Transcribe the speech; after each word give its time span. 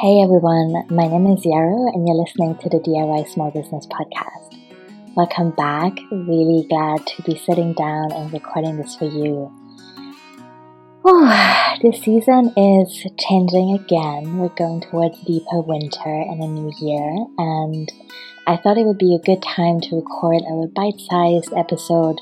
Hey 0.00 0.20
everyone, 0.22 0.84
my 0.90 1.06
name 1.06 1.28
is 1.28 1.46
Yarrow 1.46 1.86
and 1.94 2.06
you're 2.06 2.16
listening 2.16 2.58
to 2.58 2.68
the 2.68 2.78
DIY 2.78 3.28
Small 3.32 3.52
Business 3.52 3.86
Podcast. 3.86 4.58
Welcome 5.14 5.52
back. 5.52 5.92
Really 6.10 6.66
glad 6.68 7.06
to 7.06 7.22
be 7.22 7.38
sitting 7.38 7.74
down 7.74 8.10
and 8.10 8.32
recording 8.32 8.76
this 8.76 8.96
for 8.96 9.04
you. 9.04 9.52
Oh, 11.04 11.76
this 11.80 12.02
season 12.02 12.52
is 12.56 13.06
changing 13.20 13.78
again. 13.80 14.38
We're 14.38 14.48
going 14.48 14.80
towards 14.80 15.22
deeper 15.22 15.60
winter 15.60 16.10
and 16.10 16.42
a 16.42 16.48
new 16.48 16.72
year, 16.80 17.26
and 17.38 17.92
I 18.48 18.56
thought 18.56 18.76
it 18.76 18.86
would 18.86 18.98
be 18.98 19.14
a 19.14 19.24
good 19.24 19.42
time 19.42 19.80
to 19.82 19.96
record 19.96 20.42
a 20.42 20.66
bite 20.74 20.98
sized 20.98 21.52
episode 21.56 22.20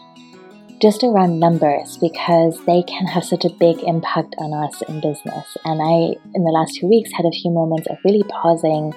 just 0.82 1.04
around 1.04 1.38
numbers 1.38 1.96
because 1.98 2.58
they 2.66 2.82
can 2.82 3.06
have 3.06 3.24
such 3.24 3.44
a 3.44 3.54
big 3.60 3.78
impact 3.84 4.34
on 4.38 4.52
us 4.52 4.82
in 4.88 5.00
business. 5.00 5.56
And 5.64 5.80
I, 5.80 6.18
in 6.34 6.42
the 6.42 6.50
last 6.50 6.74
two 6.74 6.88
weeks, 6.88 7.12
had 7.12 7.24
a 7.24 7.30
few 7.30 7.52
moments 7.52 7.86
of 7.86 7.98
really 8.04 8.24
pausing 8.24 8.92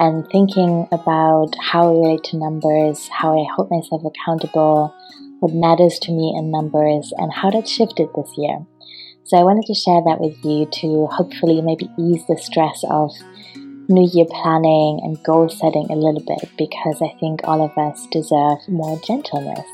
and 0.00 0.26
thinking 0.32 0.88
about 0.90 1.54
how 1.60 1.86
I 1.86 1.92
relate 1.92 2.24
to 2.24 2.36
numbers, 2.36 3.06
how 3.08 3.38
I 3.38 3.46
hold 3.54 3.70
myself 3.70 4.02
accountable, 4.04 4.92
what 5.38 5.54
matters 5.54 6.00
to 6.00 6.10
me 6.10 6.34
in 6.36 6.50
numbers, 6.50 7.12
and 7.16 7.32
how 7.32 7.50
that 7.50 7.68
shifted 7.68 8.08
this 8.16 8.34
year. 8.36 8.66
So 9.22 9.38
I 9.38 9.44
wanted 9.44 9.66
to 9.66 9.74
share 9.74 10.02
that 10.06 10.18
with 10.18 10.34
you 10.44 10.66
to 10.82 11.06
hopefully 11.14 11.62
maybe 11.62 11.86
ease 11.96 12.26
the 12.26 12.38
stress 12.38 12.82
of 12.90 13.12
New 13.88 14.08
Year 14.12 14.26
planning 14.26 14.98
and 15.04 15.22
goal 15.22 15.48
setting 15.48 15.86
a 15.90 15.94
little 15.94 16.24
bit 16.26 16.50
because 16.58 17.00
I 17.00 17.14
think 17.20 17.42
all 17.44 17.62
of 17.62 17.78
us 17.78 18.08
deserve 18.10 18.58
more 18.66 18.98
gentleness. 19.06 19.68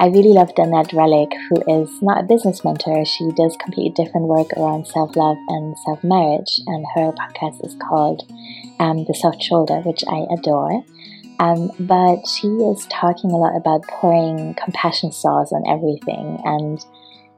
I 0.00 0.06
really 0.06 0.30
love 0.30 0.54
Danette 0.54 0.92
Relic, 0.92 1.32
who 1.48 1.82
is 1.82 1.90
not 2.00 2.20
a 2.20 2.26
business 2.26 2.62
mentor. 2.62 3.04
She 3.04 3.32
does 3.32 3.56
completely 3.58 3.90
different 3.90 4.28
work 4.28 4.46
around 4.56 4.86
self 4.86 5.16
love 5.16 5.36
and 5.48 5.76
self 5.84 6.04
marriage, 6.04 6.60
and 6.68 6.86
her 6.94 7.10
podcast 7.12 7.66
is 7.66 7.74
called 7.82 8.22
um, 8.78 9.04
The 9.06 9.14
Soft 9.14 9.42
Shoulder, 9.42 9.80
which 9.80 10.04
I 10.06 10.24
adore. 10.38 10.84
Um, 11.40 11.72
but 11.80 12.28
she 12.28 12.46
is 12.46 12.86
talking 12.86 13.32
a 13.32 13.36
lot 13.36 13.56
about 13.56 13.88
pouring 13.88 14.54
compassion 14.54 15.10
sauce 15.10 15.52
on 15.52 15.66
everything, 15.68 16.38
and 16.44 16.78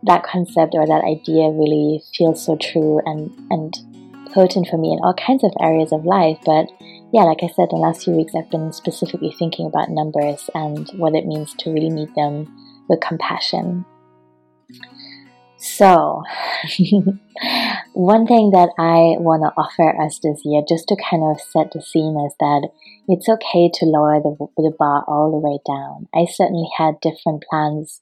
that 0.03 0.23
concept 0.23 0.75
or 0.75 0.87
that 0.87 1.05
idea 1.05 1.49
really 1.49 2.03
feels 2.15 2.45
so 2.45 2.59
true 2.61 3.01
and, 3.07 3.31
and 3.49 3.75
potent 4.35 4.69
for 4.69 4.77
me 4.77 4.93
in 4.93 4.99
all 5.03 5.15
kinds 5.15 5.45
of 5.45 5.53
areas 5.63 5.93
of 5.93 6.05
life. 6.05 6.39
But 6.45 6.67
yeah, 7.13 7.23
like 7.23 7.43
I 7.43 7.49
said, 7.49 7.69
the 7.71 7.77
last 7.77 8.05
few 8.05 8.15
weeks 8.15 8.35
I've 8.35 8.51
been 8.51 8.73
specifically 8.73 9.35
thinking 9.37 9.67
about 9.67 9.91
numbers 9.91 10.49
and 10.55 10.89
what 10.91 11.15
it 11.15 11.27
means 11.27 11.55
to 11.59 11.71
really 11.71 11.91
meet 11.91 12.15
them 12.15 12.47
with 12.89 13.01
compassion. 13.01 13.85
So, 15.57 16.23
one 17.93 18.27
thing 18.27 18.51
that 18.53 18.71
I 18.79 19.21
want 19.21 19.43
to 19.43 19.53
offer 19.61 19.93
us 20.01 20.19
this 20.23 20.41
year, 20.45 20.63
just 20.67 20.89
to 20.89 20.97
kind 20.97 21.23
of 21.23 21.41
set 21.41 21.73
the 21.73 21.83
scene, 21.83 22.17
is 22.25 22.35
that 22.41 22.71
it's 23.09 23.29
okay 23.29 23.71
to 23.75 23.85
lower 23.85 24.21
the, 24.23 24.37
the 24.57 24.73
bar 24.79 25.05
all 25.07 25.31
the 25.31 25.43
way 25.43 25.59
down. 25.67 26.09
I 26.15 26.31
certainly 26.31 26.69
had 26.79 27.01
different 27.03 27.45
plans 27.51 28.01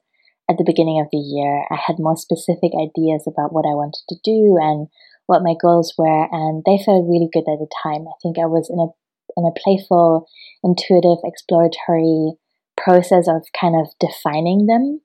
at 0.48 0.56
the 0.56 0.64
beginning 0.64 1.00
of 1.00 1.08
the 1.10 1.18
year. 1.18 1.66
I 1.70 1.76
had 1.76 1.98
more 1.98 2.16
specific 2.16 2.72
ideas 2.78 3.24
about 3.26 3.52
what 3.52 3.66
I 3.66 3.74
wanted 3.74 4.04
to 4.08 4.16
do 4.22 4.56
and 4.60 4.88
what 5.28 5.44
my 5.44 5.54
goals 5.60 5.92
were, 5.96 6.26
and 6.32 6.64
they 6.64 6.82
felt 6.82 7.06
really 7.06 7.28
good 7.30 7.44
at 7.44 7.60
the 7.60 7.68
time. 7.84 8.08
I 8.08 8.16
think 8.22 8.40
I 8.40 8.48
was 8.48 8.72
in 8.72 8.80
a 8.80 8.88
in 9.36 9.44
a 9.44 9.54
playful, 9.60 10.26
intuitive, 10.64 11.22
exploratory 11.22 12.32
process 12.76 13.28
of 13.28 13.44
kind 13.52 13.76
of 13.76 13.92
defining 14.00 14.66
them, 14.66 15.00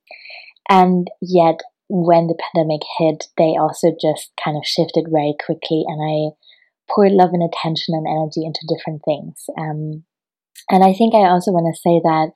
and 0.70 1.12
yet 1.22 1.60
when 1.90 2.28
the 2.28 2.40
pandemic 2.40 2.82
hit, 2.98 3.28
they 3.38 3.60
also 3.60 3.92
just 4.00 4.32
kind 4.44 4.56
of 4.56 4.66
shifted 4.66 5.12
very 5.12 5.36
quickly, 5.44 5.84
and 5.86 6.00
I 6.00 6.34
poured 6.88 7.12
love 7.12 7.32
and 7.34 7.44
attention 7.44 7.94
and 7.94 8.08
energy 8.08 8.48
into 8.48 8.64
different 8.72 9.04
things. 9.04 9.44
Um, 9.60 10.04
and 10.72 10.84
I 10.84 10.94
think 10.94 11.14
I 11.14 11.28
also 11.28 11.52
want 11.52 11.68
to 11.68 11.82
say 11.84 12.00
that 12.00 12.32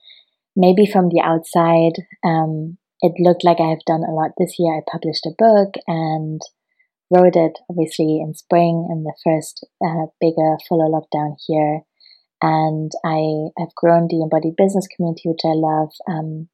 maybe 0.56 0.86
from 0.86 1.08
the 1.08 1.24
outside, 1.24 2.04
um, 2.28 2.78
it 3.00 3.14
looked 3.20 3.46
like 3.46 3.62
I 3.62 3.70
have 3.70 3.86
done 3.88 4.04
a 4.04 4.14
lot 4.14 4.32
this 4.38 4.56
year. 4.60 4.76
I 4.76 4.92
published 4.92 5.26
a 5.26 5.38
book 5.38 5.76
and 5.88 6.42
it 7.12 7.60
obviously 7.70 8.20
in 8.20 8.34
spring 8.34 8.88
in 8.90 9.04
the 9.04 9.16
first 9.24 9.66
uh, 9.86 10.08
bigger, 10.20 10.58
fuller 10.68 10.90
lockdown 10.90 11.36
here. 11.48 11.82
And 12.42 12.92
I 13.04 13.50
have 13.58 13.74
grown 13.76 14.08
the 14.08 14.22
embodied 14.22 14.56
business 14.58 14.88
community, 14.96 15.24
which 15.30 15.42
I 15.44 15.56
love. 15.56 15.92
Um, 16.08 16.50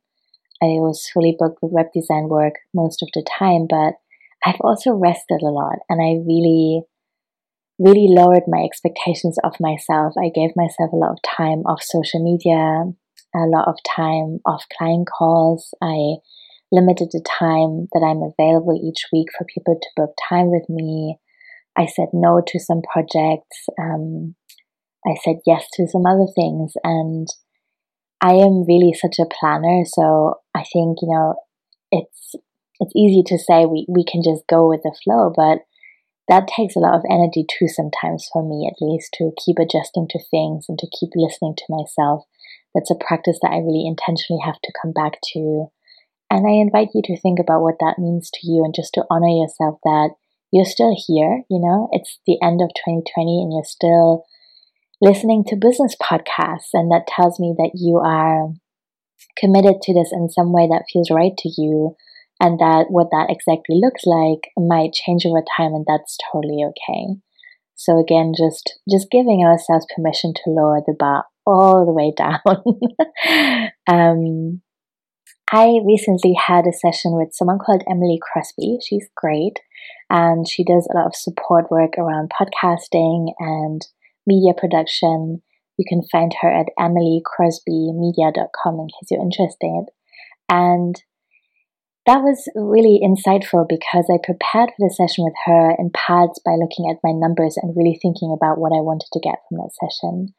I 0.62 0.80
was 0.80 1.10
fully 1.14 1.36
booked 1.38 1.60
with 1.62 1.74
web 1.74 1.88
design 1.94 2.30
work 2.30 2.54
most 2.74 3.04
of 3.04 3.10
the 3.14 3.26
time, 3.38 3.68
but 3.70 3.96
I've 4.46 4.62
also 4.62 4.94
rested 4.94 5.42
a 5.42 5.52
lot 5.52 5.80
and 5.90 6.02
I 6.02 6.24
really, 6.26 6.84
really 7.80 8.08
lowered 8.08 8.44
my 8.48 8.64
expectations 8.64 9.38
of 9.44 9.56
myself. 9.60 10.14
I 10.18 10.32
gave 10.34 10.52
myself 10.56 10.92
a 10.94 10.96
lot 10.96 11.12
of 11.12 11.20
time 11.26 11.64
off 11.66 11.82
social 11.84 12.24
media, 12.24 12.94
a 13.36 13.48
lot 13.48 13.68
of 13.68 13.76
time 13.84 14.40
off 14.46 14.64
client 14.78 15.08
calls. 15.08 15.74
I 15.82 16.16
limited 16.74 17.10
the 17.12 17.24
time 17.24 17.88
that 17.94 18.02
I'm 18.02 18.26
available 18.26 18.74
each 18.74 19.06
week 19.14 19.28
for 19.38 19.46
people 19.46 19.80
to 19.80 19.88
book 19.96 20.16
time 20.28 20.50
with 20.50 20.68
me. 20.68 21.20
I 21.78 21.86
said 21.86 22.08
no 22.14 22.42
to 22.46 22.60
some 22.60 22.82
projects. 22.82 23.70
Um, 23.80 24.36
I 25.06 25.16
said 25.24 25.38
yes 25.46 25.68
to 25.74 25.88
some 25.88 26.06
other 26.06 26.28
things. 26.36 26.74
And 26.84 27.28
I 28.22 28.34
am 28.34 28.66
really 28.66 28.94
such 28.94 29.18
a 29.20 29.30
planner. 29.30 29.84
So 29.86 30.42
I 30.56 30.64
think, 30.74 30.98
you 31.02 31.10
know, 31.14 31.36
it's, 31.92 32.36
it's 32.80 32.96
easy 32.96 33.22
to 33.28 33.38
say 33.38 33.66
we, 33.66 33.86
we 33.88 34.04
can 34.04 34.22
just 34.24 34.44
go 34.50 34.68
with 34.68 34.82
the 34.82 34.96
flow, 35.04 35.32
but 35.36 35.60
that 36.28 36.48
takes 36.48 36.76
a 36.76 36.80
lot 36.80 36.96
of 36.96 37.06
energy 37.10 37.46
too 37.46 37.68
sometimes 37.68 38.28
for 38.32 38.42
me 38.42 38.66
at 38.66 38.84
least 38.84 39.14
to 39.20 39.32
keep 39.44 39.60
adjusting 39.60 40.08
to 40.10 40.20
things 40.32 40.66
and 40.70 40.80
to 40.80 40.88
keep 40.88 41.10
listening 41.16 41.54
to 41.58 41.70
myself. 41.70 42.24
That's 42.74 42.90
a 42.90 42.96
practice 42.96 43.38
that 43.42 43.52
I 43.52 43.58
really 43.58 43.86
intentionally 43.86 44.42
have 44.44 44.60
to 44.64 44.74
come 44.82 44.94
back 44.94 45.20
to 45.34 45.68
and 46.30 46.48
I 46.48 46.52
invite 46.52 46.90
you 46.94 47.02
to 47.06 47.20
think 47.20 47.40
about 47.40 47.62
what 47.62 47.76
that 47.80 48.00
means 48.00 48.30
to 48.34 48.40
you 48.48 48.64
and 48.64 48.74
just 48.74 48.94
to 48.96 49.06
honor 49.10 49.30
yourself 49.30 49.80
that 49.84 50.12
you're 50.52 50.66
still 50.66 50.96
here. 50.96 51.44
You 51.50 51.60
know, 51.60 51.90
it's 51.92 52.20
the 52.26 52.38
end 52.42 52.62
of 52.62 52.70
2020 52.70 53.04
and 53.42 53.54
you're 53.54 53.64
still 53.64 54.26
listening 55.02 55.44
to 55.48 55.56
business 55.56 55.96
podcasts. 56.02 56.74
And 56.74 56.92
that 56.92 57.08
tells 57.08 57.40
me 57.40 57.54
that 57.58 57.72
you 57.76 57.98
are 57.98 58.54
committed 59.38 59.82
to 59.82 59.94
this 59.94 60.12
in 60.12 60.30
some 60.30 60.54
way 60.54 60.68
that 60.68 60.86
feels 60.92 61.12
right 61.12 61.36
to 61.38 61.50
you 61.58 61.96
and 62.40 62.60
that 62.60 62.86
what 62.90 63.08
that 63.12 63.30
exactly 63.30 63.80
looks 63.80 64.04
like 64.06 64.52
might 64.58 64.94
change 64.94 65.26
over 65.26 65.42
time 65.58 65.74
and 65.74 65.86
that's 65.88 66.18
totally 66.32 66.64
okay. 66.64 67.20
So 67.76 68.00
again, 68.00 68.34
just 68.38 68.80
just 68.90 69.10
giving 69.12 69.44
ourselves 69.44 69.88
permission 69.94 70.34
to 70.34 70.52
lower 70.52 70.82
the 70.86 70.94
bar 70.98 71.26
all 71.46 71.86
the 71.86 71.92
way 71.92 72.14
down. 72.16 72.40
um, 73.88 74.62
I 75.54 75.80
recently 75.86 76.34
had 76.34 76.66
a 76.66 76.74
session 76.74 77.14
with 77.14 77.36
someone 77.36 77.60
called 77.60 77.84
Emily 77.88 78.20
Crosby. 78.20 78.80
She's 78.84 79.08
great 79.16 79.60
and 80.10 80.50
she 80.50 80.64
does 80.64 80.90
a 80.90 80.96
lot 80.98 81.06
of 81.06 81.16
support 81.16 81.70
work 81.70 81.96
around 81.96 82.32
podcasting 82.34 83.34
and 83.38 83.86
media 84.26 84.54
production. 84.58 85.44
You 85.78 85.86
can 85.88 86.02
find 86.12 86.34
her 86.42 86.50
at 86.50 86.70
emilycrosbymedia.com 86.80 88.80
in 88.80 88.88
case 88.88 89.12
you're 89.12 89.22
interested. 89.22 89.92
And 90.50 91.00
that 92.08 92.24
was 92.24 92.50
really 92.56 93.00
insightful 93.04 93.68
because 93.70 94.10
I 94.12 94.18
prepared 94.24 94.72
for 94.72 94.80
the 94.80 94.90
session 94.90 95.24
with 95.24 95.36
her 95.46 95.76
in 95.78 95.92
parts 95.92 96.40
by 96.44 96.56
looking 96.58 96.90
at 96.90 96.98
my 97.04 97.12
numbers 97.14 97.58
and 97.62 97.78
really 97.78 98.00
thinking 98.02 98.36
about 98.36 98.58
what 98.58 98.74
I 98.74 98.82
wanted 98.82 99.10
to 99.14 99.20
get 99.20 99.44
from 99.48 99.60
that 99.60 99.70
session. 99.80 100.34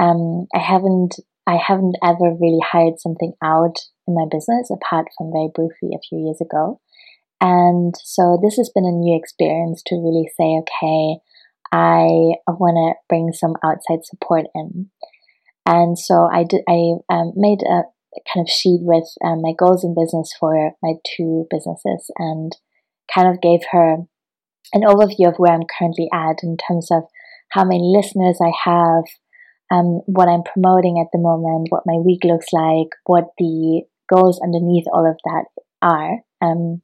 Um, 0.00 0.46
I 0.54 0.60
haven't 0.60 1.18
I 1.46 1.56
haven't 1.56 1.96
ever 2.04 2.36
really 2.40 2.60
hired 2.62 2.98
something 2.98 3.32
out 3.42 3.76
in 4.06 4.14
my 4.14 4.26
business 4.30 4.70
apart 4.70 5.06
from 5.16 5.32
very 5.32 5.48
briefly 5.54 5.90
a 5.94 6.02
few 6.08 6.18
years 6.18 6.40
ago. 6.40 6.80
And 7.40 7.94
so 8.04 8.38
this 8.40 8.56
has 8.56 8.70
been 8.72 8.84
a 8.84 8.92
new 8.92 9.18
experience 9.18 9.82
to 9.86 9.96
really 9.96 10.30
say, 10.38 10.60
okay, 10.62 11.18
I 11.72 12.38
want 12.46 12.76
to 12.76 12.94
bring 13.08 13.32
some 13.32 13.54
outside 13.64 14.04
support 14.04 14.46
in. 14.54 14.90
And 15.66 15.98
so 15.98 16.28
I 16.32 16.44
did, 16.44 16.62
I 16.68 16.98
um, 17.10 17.32
made 17.34 17.62
a 17.62 17.82
kind 18.32 18.46
of 18.46 18.48
sheet 18.48 18.80
with 18.82 19.08
um, 19.24 19.42
my 19.42 19.52
goals 19.58 19.84
in 19.84 19.94
business 19.94 20.32
for 20.38 20.72
my 20.82 20.94
two 21.16 21.46
businesses 21.50 22.10
and 22.18 22.56
kind 23.12 23.28
of 23.28 23.40
gave 23.40 23.60
her 23.72 23.96
an 24.72 24.82
overview 24.82 25.28
of 25.28 25.36
where 25.36 25.52
I'm 25.52 25.66
currently 25.78 26.08
at 26.12 26.42
in 26.42 26.56
terms 26.56 26.88
of 26.90 27.04
how 27.50 27.64
many 27.64 27.82
listeners 27.82 28.38
I 28.40 28.52
have, 28.64 29.04
um, 29.72 30.02
what 30.04 30.28
I'm 30.28 30.44
promoting 30.44 31.00
at 31.00 31.08
the 31.12 31.18
moment, 31.18 31.68
what 31.70 31.88
my 31.88 31.96
week 31.96 32.20
looks 32.24 32.52
like, 32.52 32.92
what 33.06 33.32
the 33.38 33.82
goals 34.12 34.38
underneath 34.44 34.84
all 34.92 35.08
of 35.08 35.16
that 35.24 35.44
are. 35.80 36.20
Um, 36.42 36.82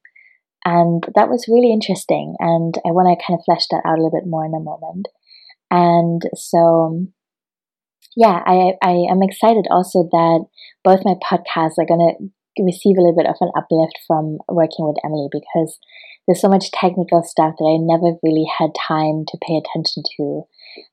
and 0.64 1.04
that 1.14 1.28
was 1.28 1.48
really 1.48 1.72
interesting. 1.72 2.34
And 2.40 2.74
I 2.86 2.90
want 2.96 3.12
to 3.12 3.20
kind 3.20 3.38
of 3.38 3.44
flesh 3.44 3.68
that 3.70 3.84
out 3.84 3.98
a 3.98 4.02
little 4.02 4.16
bit 4.16 4.26
more 4.26 4.46
in 4.46 4.56
a 4.56 4.64
moment. 4.64 5.06
And 5.70 6.22
so, 6.34 7.06
yeah, 8.16 8.40
I, 8.46 8.72
I 8.82 9.04
am 9.12 9.20
excited 9.22 9.68
also 9.70 10.08
that 10.10 10.46
both 10.82 11.04
my 11.04 11.14
podcasts 11.20 11.76
are 11.76 11.86
going 11.86 12.08
to 12.08 12.64
receive 12.64 12.96
a 12.96 13.04
little 13.04 13.16
bit 13.16 13.28
of 13.28 13.36
an 13.40 13.52
uplift 13.52 14.00
from 14.06 14.38
working 14.48 14.88
with 14.88 14.96
Emily 15.04 15.28
because 15.30 15.78
there's 16.28 16.44
so 16.44 16.52
much 16.52 16.70
technical 16.70 17.24
stuff 17.24 17.56
that 17.56 17.64
I 17.64 17.80
never 17.80 18.20
really 18.22 18.44
had 18.44 18.76
time 18.76 19.24
to 19.32 19.40
pay 19.40 19.56
attention 19.56 20.04
to. 20.20 20.44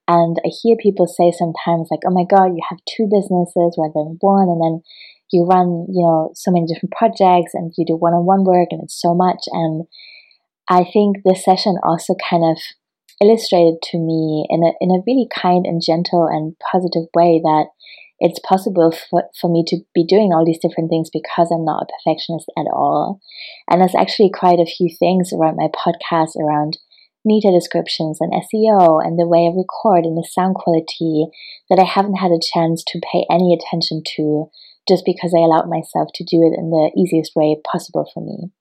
And 0.08 0.40
I 0.48 0.50
hear 0.64 0.80
people 0.80 1.12
say 1.12 1.36
sometimes, 1.36 1.92
like, 1.92 2.08
oh 2.08 2.16
my 2.16 2.24
God, 2.24 2.56
you 2.56 2.64
have 2.72 2.80
two 2.88 3.12
businesses 3.12 3.76
rather 3.76 4.00
than 4.00 4.16
one. 4.24 4.48
And 4.48 4.64
then 4.64 4.76
you 5.36 5.44
run, 5.44 5.92
you 5.92 6.00
know, 6.08 6.32
so 6.34 6.56
many 6.56 6.66
different 6.66 6.96
projects 6.96 7.52
and 7.52 7.76
you 7.78 7.84
do 7.84 8.00
one 8.00 8.16
on 8.16 8.24
one 8.24 8.48
work 8.48 8.72
and 8.72 8.80
it's 8.82 8.96
so 8.96 9.14
much. 9.14 9.44
And 9.52 9.84
I 10.72 10.88
think 10.88 11.18
this 11.28 11.44
session 11.44 11.76
also 11.84 12.16
kind 12.16 12.48
of 12.48 12.56
illustrated 13.20 13.84
to 13.92 14.00
me 14.00 14.48
in 14.48 14.64
a, 14.64 14.72
in 14.80 14.96
a 14.96 15.04
really 15.06 15.28
kind 15.28 15.68
and 15.68 15.84
gentle 15.84 16.32
and 16.32 16.56
positive 16.72 17.12
way 17.12 17.44
that 17.44 17.68
it's 18.20 18.40
possible 18.40 18.92
for, 19.10 19.24
for 19.40 19.52
me 19.52 19.64
to 19.68 19.78
be 19.94 20.06
doing 20.06 20.32
all 20.32 20.46
these 20.46 20.62
different 20.62 20.90
things 20.90 21.10
because 21.12 21.52
I'm 21.52 21.66
not 21.66 21.84
a 21.84 21.92
perfectionist 21.92 22.50
at 22.58 22.68
all. 22.72 23.20
And 23.70 23.82
there's 23.82 23.96
actually 23.96 24.32
quite 24.34 24.60
a 24.60 24.66
few 24.66 24.90
things 24.98 25.32
around 25.34 25.58
my 25.58 25.68
podcast 25.68 26.36
around 26.40 26.78
meta 27.26 27.52
descriptions 27.52 28.20
and 28.22 28.32
SEO 28.32 29.04
and 29.04 29.18
the 29.20 29.28
way 29.28 29.50
I 29.50 29.58
record 29.58 30.06
and 30.06 30.16
the 30.16 30.28
sound 30.30 30.56
quality 30.56 31.28
that 31.70 31.80
I 31.80 31.86
haven't 31.86 32.22
had 32.22 32.32
a 32.32 32.40
chance 32.40 32.84
to 32.88 33.02
pay 33.12 33.26
any 33.30 33.52
attention 33.52 34.04
to 34.16 34.50
just 34.88 35.04
because 35.04 35.34
I 35.36 35.42
allowed 35.42 35.68
myself 35.68 36.10
to 36.16 36.24
do 36.24 36.46
it 36.46 36.54
in 36.54 36.70
the 36.70 36.92
easiest 36.96 37.36
way 37.36 37.58
possible 37.70 38.10
for 38.14 38.24
me. 38.24 38.54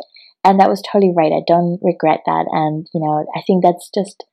And 0.42 0.58
that 0.58 0.68
was 0.68 0.82
totally 0.82 1.12
right. 1.14 1.32
I 1.32 1.44
don't 1.46 1.78
regret 1.82 2.20
that. 2.26 2.46
And, 2.50 2.88
you 2.92 3.00
know, 3.00 3.24
I 3.36 3.42
think 3.46 3.62
that's 3.62 3.90
just 3.94 4.24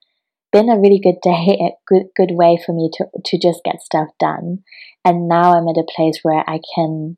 been 0.52 0.70
a 0.70 0.80
really 0.80 1.00
good 1.00 1.20
day, 1.24 1.58
a 1.60 1.72
good 1.88 2.08
good 2.16 2.32
way 2.32 2.60
for 2.64 2.74
me 2.74 2.90
to 2.94 3.06
to 3.24 3.40
just 3.40 3.64
get 3.64 3.82
stuff 3.82 4.10
done. 4.20 4.64
And 5.04 5.28
now 5.28 5.58
I'm 5.58 5.68
at 5.68 5.82
a 5.82 5.92
place 5.96 6.20
where 6.22 6.44
I 6.48 6.60
can 6.76 7.18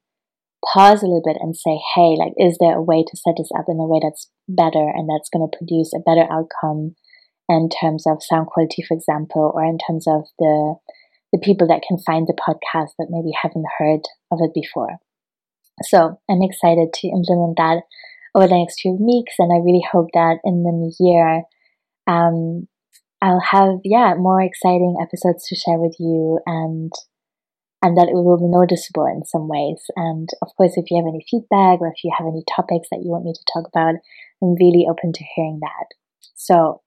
pause 0.64 1.04
a 1.04 1.06
little 1.06 1.24
bit 1.24 1.38
and 1.40 1.56
say, 1.56 1.78
hey, 1.96 2.16
like, 2.18 2.34
is 2.38 2.58
there 2.60 2.78
a 2.78 2.82
way 2.82 3.04
to 3.04 3.18
set 3.18 3.36
this 3.38 3.52
up 3.58 3.66
in 3.68 3.80
a 3.80 3.88
way 3.88 4.00
that's 4.02 4.30
better 4.48 4.88
and 4.94 5.10
that's 5.10 5.30
going 5.30 5.46
to 5.46 5.58
produce 5.58 5.92
a 5.94 6.00
better 6.00 6.26
outcome 6.32 6.96
in 7.50 7.70
terms 7.70 8.06
of 8.08 8.24
sound 8.24 8.48
quality, 8.48 8.82
for 8.88 8.96
example, 8.96 9.52
or 9.54 9.64
in 9.64 9.78
terms 9.78 10.08
of 10.08 10.24
the 10.40 10.76
the 11.34 11.40
people 11.40 11.68
that 11.68 11.82
can 11.88 11.98
find 11.98 12.28
the 12.28 12.38
podcast 12.38 12.94
that 13.00 13.10
maybe 13.10 13.32
haven't 13.42 13.66
heard 13.80 14.02
of 14.32 14.38
it 14.40 14.54
before. 14.54 15.00
So 15.82 16.20
I'm 16.30 16.44
excited 16.44 16.94
to 16.94 17.08
implement 17.08 17.58
that 17.58 17.82
over 18.36 18.48
the 18.48 18.60
next 18.60 18.82
few 18.82 18.94
weeks, 18.94 19.34
and 19.40 19.52
I 19.52 19.58
really 19.58 19.84
hope 19.92 20.10
that 20.14 20.38
in 20.44 20.62
the 20.62 20.72
new 20.72 20.94
year, 21.00 21.42
um, 22.06 22.68
I'll 23.22 23.42
have 23.42 23.80
yeah 23.84 24.14
more 24.16 24.42
exciting 24.42 24.98
episodes 25.02 25.48
to 25.48 25.56
share 25.56 25.80
with 25.80 25.96
you 26.00 26.40
and 26.46 26.92
and 27.84 27.98
that 27.98 28.08
it 28.08 28.16
will 28.16 28.40
be 28.40 28.48
noticeable 28.48 29.06
in 29.06 29.26
some 29.26 29.50
ways. 29.50 29.84
And 29.98 30.30
of 30.42 30.56
course, 30.56 30.74
if 30.78 30.90
you 30.90 30.96
have 30.96 31.06
any 31.06 31.24
feedback 31.30 31.82
or 31.82 31.92
if 31.92 32.02
you 32.02 32.16
have 32.18 32.26
any 32.26 32.42
topics 32.48 32.88
that 32.90 33.04
you 33.04 33.12
want 33.12 33.26
me 33.26 33.34
to 33.34 33.52
talk 33.54 33.68
about, 33.68 34.00
I'm 34.42 34.56
really 34.56 34.88
open 34.90 35.12
to 35.12 35.24
hearing 35.36 35.60
that. 35.62 35.92
So, 36.34 36.82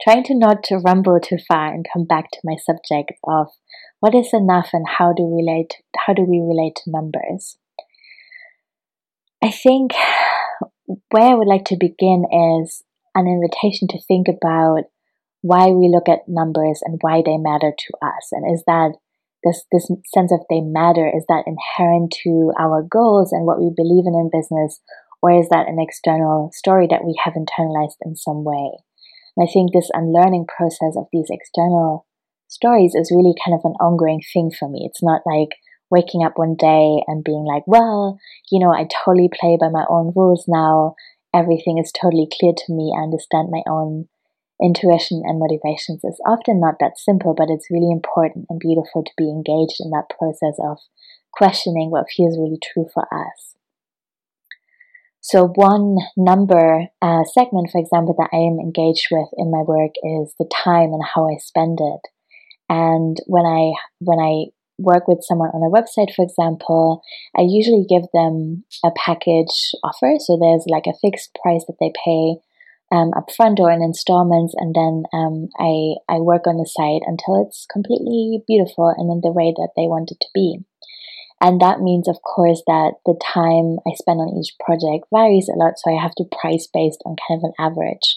trying 0.00 0.22
to 0.24 0.38
not 0.38 0.62
to 0.64 0.78
rumble 0.78 1.18
too 1.18 1.38
far 1.48 1.74
and 1.74 1.84
come 1.92 2.06
back 2.06 2.30
to 2.30 2.38
my 2.44 2.54
subject 2.64 3.12
of 3.26 3.48
what 3.98 4.14
is 4.14 4.30
enough 4.32 4.70
and 4.72 4.86
how 4.86 5.12
do 5.12 5.24
we 5.24 5.42
relate 5.42 5.74
how 6.06 6.14
do 6.14 6.22
we 6.22 6.38
relate 6.38 6.76
to 6.76 6.90
numbers. 6.90 7.58
I 9.42 9.50
think 9.50 9.92
where 11.10 11.30
I 11.30 11.34
would 11.34 11.48
like 11.48 11.64
to 11.66 11.76
begin 11.78 12.24
is 12.62 12.84
an 13.16 13.26
invitation 13.26 13.88
to 13.88 13.98
think 14.06 14.28
about 14.28 14.84
why 15.42 15.68
we 15.68 15.90
look 15.92 16.08
at 16.08 16.28
numbers 16.28 16.82
and 16.84 16.98
why 17.00 17.22
they 17.24 17.36
matter 17.36 17.72
to 17.76 18.06
us. 18.06 18.30
And 18.30 18.52
is 18.52 18.62
that 18.66 18.92
this, 19.44 19.64
this 19.72 19.90
sense 20.12 20.32
of 20.32 20.40
they 20.48 20.60
matter, 20.60 21.06
is 21.06 21.24
that 21.28 21.44
inherent 21.46 22.14
to 22.24 22.52
our 22.58 22.82
goals 22.82 23.32
and 23.32 23.46
what 23.46 23.60
we 23.60 23.70
believe 23.74 24.04
in 24.06 24.14
in 24.14 24.30
business? 24.32 24.80
Or 25.22 25.32
is 25.32 25.48
that 25.50 25.68
an 25.68 25.78
external 25.80 26.50
story 26.52 26.86
that 26.90 27.04
we 27.04 27.18
have 27.24 27.34
internalized 27.34 27.98
in 28.04 28.16
some 28.16 28.44
way? 28.44 28.78
And 29.36 29.48
I 29.48 29.52
think 29.52 29.72
this 29.72 29.90
unlearning 29.92 30.46
process 30.46 30.96
of 30.96 31.06
these 31.12 31.28
external 31.30 32.06
stories 32.48 32.94
is 32.94 33.12
really 33.14 33.34
kind 33.44 33.54
of 33.54 33.64
an 33.64 33.76
ongoing 33.80 34.20
thing 34.32 34.50
for 34.56 34.68
me. 34.68 34.86
It's 34.88 35.02
not 35.02 35.22
like 35.26 35.58
waking 35.90 36.24
up 36.24 36.32
one 36.36 36.56
day 36.58 37.02
and 37.06 37.24
being 37.24 37.44
like, 37.44 37.62
well, 37.66 38.18
you 38.50 38.58
know, 38.58 38.72
I 38.72 38.86
totally 39.04 39.28
play 39.28 39.56
by 39.60 39.68
my 39.68 39.84
own 39.88 40.12
rules 40.14 40.44
now. 40.48 40.94
Everything 41.34 41.78
is 41.78 41.92
totally 41.92 42.28
clear 42.30 42.52
to 42.56 42.72
me. 42.72 42.94
I 42.96 43.02
understand 43.02 43.48
my 43.50 43.62
own 43.68 44.08
intuition 44.62 45.22
and 45.24 45.38
motivations 45.38 46.04
is 46.04 46.20
often 46.26 46.60
not 46.60 46.76
that 46.80 46.98
simple, 46.98 47.34
but 47.34 47.50
it's 47.50 47.70
really 47.70 47.90
important 47.90 48.46
and 48.48 48.58
beautiful 48.58 49.04
to 49.04 49.12
be 49.16 49.28
engaged 49.28 49.76
in 49.80 49.90
that 49.90 50.08
process 50.16 50.58
of 50.62 50.78
questioning 51.32 51.90
what 51.90 52.10
feels 52.14 52.38
really 52.38 52.58
true 52.62 52.86
for 52.92 53.04
us. 53.12 53.56
So, 55.20 55.48
one 55.48 55.96
number 56.16 56.86
uh, 57.02 57.24
segment, 57.24 57.70
for 57.72 57.80
example, 57.80 58.14
that 58.16 58.30
I 58.32 58.46
am 58.46 58.60
engaged 58.60 59.08
with 59.10 59.28
in 59.36 59.50
my 59.50 59.62
work 59.66 59.90
is 60.02 60.32
the 60.38 60.48
time 60.48 60.92
and 60.94 61.02
how 61.02 61.28
I 61.28 61.36
spend 61.38 61.78
it. 61.80 62.00
And 62.68 63.16
when 63.26 63.44
I 63.44 63.74
when 63.98 64.20
I 64.20 64.54
work 64.78 65.08
with 65.08 65.24
someone 65.24 65.50
on 65.50 65.66
a 65.66 65.72
website, 65.72 66.14
for 66.14 66.22
example, 66.22 67.02
I 67.36 67.42
usually 67.42 67.84
give 67.88 68.04
them 68.12 68.64
a 68.84 68.90
package 68.96 69.72
offer. 69.82 70.14
So 70.18 70.38
there's 70.38 70.64
like 70.68 70.86
a 70.86 70.98
fixed 71.02 71.36
price 71.42 71.64
that 71.66 71.76
they 71.80 71.92
pay 72.04 72.36
um, 72.92 73.10
upfront 73.12 73.58
or 73.58 73.70
in 73.70 73.82
installments, 73.82 74.54
and 74.56 74.74
then 74.74 75.04
um, 75.12 75.48
I 75.58 75.96
I 76.08 76.18
work 76.20 76.46
on 76.46 76.56
the 76.56 76.66
site 76.66 77.02
until 77.06 77.42
it's 77.44 77.66
completely 77.70 78.42
beautiful 78.46 78.94
and 78.96 79.10
in 79.10 79.20
the 79.22 79.32
way 79.32 79.52
that 79.56 79.70
they 79.76 79.86
want 79.86 80.10
it 80.10 80.20
to 80.20 80.28
be. 80.34 80.60
And 81.40 81.60
that 81.60 81.80
means, 81.80 82.08
of 82.08 82.22
course, 82.22 82.62
that 82.66 82.94
the 83.04 83.18
time 83.20 83.76
I 83.84 83.92
spend 83.94 84.20
on 84.20 84.38
each 84.38 84.56
project 84.58 85.04
varies 85.12 85.50
a 85.52 85.58
lot, 85.58 85.74
so 85.76 85.92
I 85.92 86.00
have 86.00 86.14
to 86.16 86.24
price 86.24 86.66
based 86.72 87.02
on 87.04 87.16
kind 87.28 87.42
of 87.42 87.44
an 87.44 87.52
average. 87.58 88.16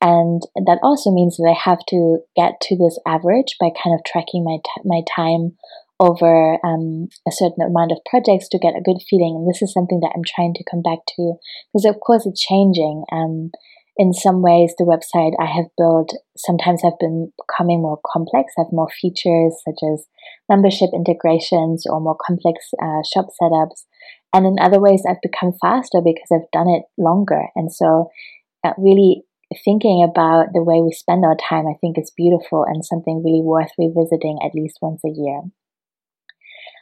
And 0.00 0.42
that 0.54 0.78
also 0.82 1.10
means 1.10 1.36
that 1.36 1.48
I 1.48 1.58
have 1.58 1.78
to 1.88 2.18
get 2.34 2.60
to 2.62 2.76
this 2.76 2.98
average 3.06 3.56
by 3.58 3.70
kind 3.70 3.94
of 3.94 4.04
tracking 4.04 4.44
my 4.44 4.58
t- 4.58 4.82
my 4.84 5.02
time 5.06 5.56
over 5.98 6.58
um, 6.66 7.08
a 7.26 7.30
certain 7.30 7.62
amount 7.62 7.92
of 7.92 8.02
projects 8.10 8.48
to 8.48 8.58
get 8.58 8.74
a 8.74 8.82
good 8.82 8.98
feeling. 9.08 9.38
And 9.38 9.48
this 9.48 9.62
is 9.62 9.72
something 9.72 10.00
that 10.00 10.10
I'm 10.14 10.26
trying 10.26 10.54
to 10.54 10.64
come 10.68 10.82
back 10.82 11.06
to 11.14 11.34
because, 11.72 11.86
of 11.86 12.00
course, 12.00 12.26
it's 12.26 12.42
changing. 12.42 13.04
Um, 13.12 13.52
in 13.96 14.12
some 14.12 14.40
ways, 14.40 14.72
the 14.78 14.84
website 14.84 15.32
I 15.38 15.46
have 15.46 15.66
built 15.76 16.16
sometimes 16.36 16.82
have 16.82 16.98
been 16.98 17.30
becoming 17.36 17.82
more 17.82 18.00
complex, 18.10 18.54
have 18.56 18.72
more 18.72 18.88
features 18.88 19.60
such 19.64 19.78
as 19.92 20.06
membership 20.48 20.90
integrations 20.94 21.84
or 21.86 22.00
more 22.00 22.16
complex 22.16 22.70
uh, 22.82 23.02
shop 23.12 23.26
setups. 23.40 23.84
And 24.32 24.46
in 24.46 24.56
other 24.60 24.80
ways, 24.80 25.02
I've 25.06 25.20
become 25.20 25.52
faster 25.60 26.00
because 26.02 26.28
I've 26.32 26.50
done 26.52 26.68
it 26.68 26.84
longer. 26.96 27.48
And 27.54 27.72
so, 27.72 28.08
uh, 28.64 28.72
really 28.78 29.24
thinking 29.62 30.02
about 30.02 30.54
the 30.54 30.62
way 30.62 30.80
we 30.80 30.92
spend 30.92 31.26
our 31.26 31.36
time, 31.36 31.66
I 31.66 31.76
think 31.80 31.98
is 31.98 32.12
beautiful 32.16 32.64
and 32.64 32.82
something 32.82 33.22
really 33.22 33.42
worth 33.42 33.72
revisiting 33.78 34.38
at 34.42 34.54
least 34.54 34.78
once 34.80 35.02
a 35.04 35.12
year. 35.12 35.42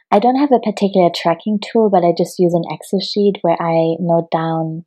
I 0.09 0.19
don't 0.19 0.39
have 0.39 0.51
a 0.51 0.59
particular 0.59 1.09
tracking 1.13 1.59
tool, 1.59 1.89
but 1.89 2.05
I 2.05 2.13
just 2.17 2.39
use 2.39 2.53
an 2.53 2.63
Excel 2.69 3.01
sheet 3.01 3.39
where 3.41 3.61
I 3.61 3.95
note 3.99 4.29
down 4.31 4.85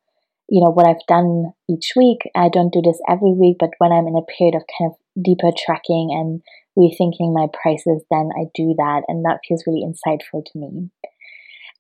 you 0.49 0.63
know 0.63 0.71
what 0.71 0.87
I've 0.87 1.07
done 1.09 1.53
each 1.69 1.93
week. 1.97 2.19
I 2.35 2.49
don't 2.49 2.73
do 2.73 2.83
this 2.83 3.01
every 3.09 3.33
week, 3.33 3.57
but 3.59 3.71
when 3.79 3.93
I'm 3.93 4.07
in 4.07 4.17
a 4.17 4.33
period 4.37 4.55
of 4.55 4.63
kind 4.79 4.93
of 4.93 5.23
deeper 5.23 5.51
tracking 5.57 6.11
and 6.13 6.43
rethinking 6.77 7.33
my 7.33 7.47
prices, 7.53 8.03
then 8.11 8.31
I 8.37 8.51
do 8.55 8.75
that, 8.77 9.03
and 9.09 9.25
that 9.25 9.41
feels 9.47 9.65
really 9.67 9.85
insightful 9.85 10.45
to 10.45 10.59
me. 10.59 10.91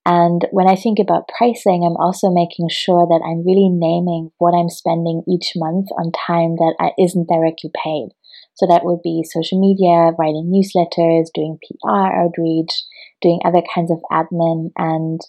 And 0.07 0.47
when 0.51 0.69
I 0.69 0.77
think 0.77 0.99
about 0.99 1.29
pricing, 1.29 1.83
I'm 1.85 1.97
also 1.97 2.31
making 2.31 2.69
sure 2.69 3.07
that 3.09 3.25
I'm 3.25 3.47
really 3.47 3.71
naming 3.71 4.31
what 4.37 4.53
I'm 4.53 4.69
spending 4.69 5.23
each 5.27 5.53
month 5.57 5.89
on 5.97 6.13
time 6.13 6.57
that 6.57 6.93
isn't 6.99 7.29
directly 7.29 7.71
paid. 7.73 8.11
So 8.55 8.67
that 8.67 8.85
would 8.85 9.03
be 9.03 9.25
social 9.25 9.59
media, 9.59 10.13
writing 10.19 10.53
newsletters, 10.53 11.33
doing 11.35 11.59
PR 11.59 12.13
outreach, 12.21 12.85
doing 13.23 13.41
other 13.45 13.63
kinds 13.75 13.91
of 13.91 13.99
admin, 14.13 14.71
and 14.77 15.21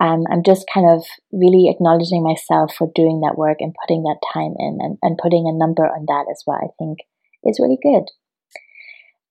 um, 0.00 0.24
I'm 0.32 0.42
just 0.42 0.64
kind 0.72 0.90
of 0.90 1.04
really 1.30 1.68
acknowledging 1.68 2.24
myself 2.24 2.74
for 2.74 2.90
doing 2.94 3.20
that 3.20 3.36
work 3.36 3.58
and 3.60 3.76
putting 3.84 4.02
that 4.04 4.18
time 4.32 4.54
in 4.58 4.78
and, 4.80 4.98
and 5.02 5.18
putting 5.18 5.44
a 5.46 5.56
number 5.56 5.84
on 5.84 6.06
that 6.08 6.24
as 6.32 6.42
well, 6.46 6.58
I 6.58 6.72
think 6.78 6.98
is 7.44 7.60
really 7.60 7.78
good. 7.82 8.08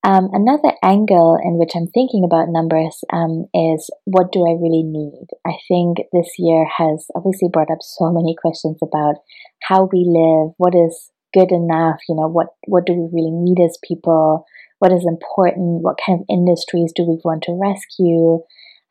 Um, 0.03 0.29
another 0.31 0.73
angle 0.81 1.37
in 1.43 1.57
which 1.57 1.71
I'm 1.75 1.87
thinking 1.87 2.23
about 2.23 2.47
numbers 2.47 3.03
um, 3.11 3.45
is 3.53 3.89
what 4.05 4.31
do 4.31 4.47
I 4.47 4.55
really 4.55 4.83
need? 4.83 5.27
I 5.45 5.57
think 5.67 5.97
this 6.13 6.29
year 6.37 6.65
has 6.77 7.07
obviously 7.15 7.49
brought 7.51 7.71
up 7.71 7.81
so 7.81 8.11
many 8.11 8.35
questions 8.39 8.77
about 8.81 9.15
how 9.61 9.89
we 9.91 10.05
live, 10.07 10.53
what 10.57 10.73
is 10.73 11.11
good 11.33 11.51
enough, 11.51 11.99
you 12.07 12.15
know, 12.15 12.29
what, 12.29 12.55
what 12.65 12.85
do 12.85 12.93
we 12.93 13.09
really 13.11 13.33
need 13.33 13.59
as 13.59 13.77
people, 13.83 14.45
what 14.77 14.93
is 14.93 15.05
important, 15.05 15.83
what 15.83 15.99
kind 16.03 16.21
of 16.21 16.25
industries 16.29 16.93
do 16.95 17.03
we 17.03 17.19
want 17.25 17.43
to 17.43 17.59
rescue, 17.59 18.39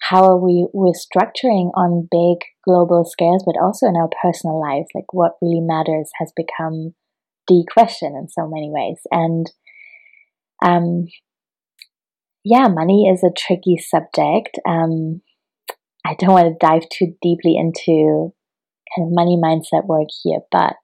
how 0.01 0.25
are 0.25 0.39
we 0.39 0.67
restructuring 0.75 1.71
on 1.75 2.09
big 2.11 2.47
global 2.65 3.05
scales, 3.05 3.43
but 3.45 3.61
also 3.61 3.87
in 3.87 3.97
our 3.97 4.09
personal 4.23 4.61
lives? 4.61 4.89
Like 4.95 5.13
what 5.13 5.37
really 5.43 5.61
matters 5.61 6.11
has 6.19 6.33
become 6.37 6.95
the 7.49 7.65
question 7.73 8.15
in 8.17 8.29
so 8.29 8.49
many 8.49 8.71
ways. 8.71 9.01
And 9.11 9.51
um, 10.63 11.07
yeah, 12.45 12.69
money 12.69 13.09
is 13.13 13.23
a 13.25 13.35
tricky 13.37 13.77
subject. 13.77 14.59
Um, 14.67 15.23
I 16.07 16.15
don't 16.19 16.33
want 16.33 16.47
to 16.47 16.67
dive 16.67 16.89
too 16.91 17.15
deeply 17.21 17.57
into 17.57 18.33
kind 18.97 19.07
of 19.07 19.13
money 19.13 19.37
mindset 19.37 19.87
work 19.87 20.09
here, 20.23 20.41
but 20.51 20.77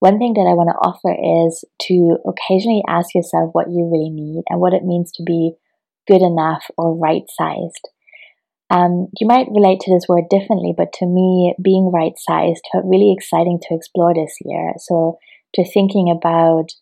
one 0.00 0.18
thing 0.18 0.34
that 0.34 0.46
I 0.48 0.54
want 0.54 0.70
to 0.70 0.88
offer 0.88 1.10
is 1.10 1.64
to 1.88 2.18
occasionally 2.26 2.82
ask 2.88 3.14
yourself 3.14 3.50
what 3.52 3.68
you 3.68 3.90
really 3.90 4.10
need 4.10 4.42
and 4.48 4.60
what 4.60 4.72
it 4.72 4.84
means 4.84 5.10
to 5.12 5.24
be 5.24 5.54
good 6.06 6.22
enough 6.22 6.64
or 6.76 6.96
right 6.96 7.24
sized. 7.28 7.88
Um, 8.70 9.08
you 9.18 9.26
might 9.26 9.48
relate 9.50 9.80
to 9.80 9.94
this 9.94 10.06
word 10.08 10.24
differently, 10.28 10.74
but 10.76 10.92
to 10.94 11.06
me, 11.06 11.54
being 11.62 11.90
right 11.92 12.12
sized 12.16 12.62
felt 12.70 12.84
really 12.84 13.14
exciting 13.16 13.58
to 13.62 13.74
explore 13.74 14.12
this 14.14 14.36
year. 14.44 14.74
So, 14.78 15.18
to 15.54 15.64
thinking 15.64 16.10
about 16.10 16.72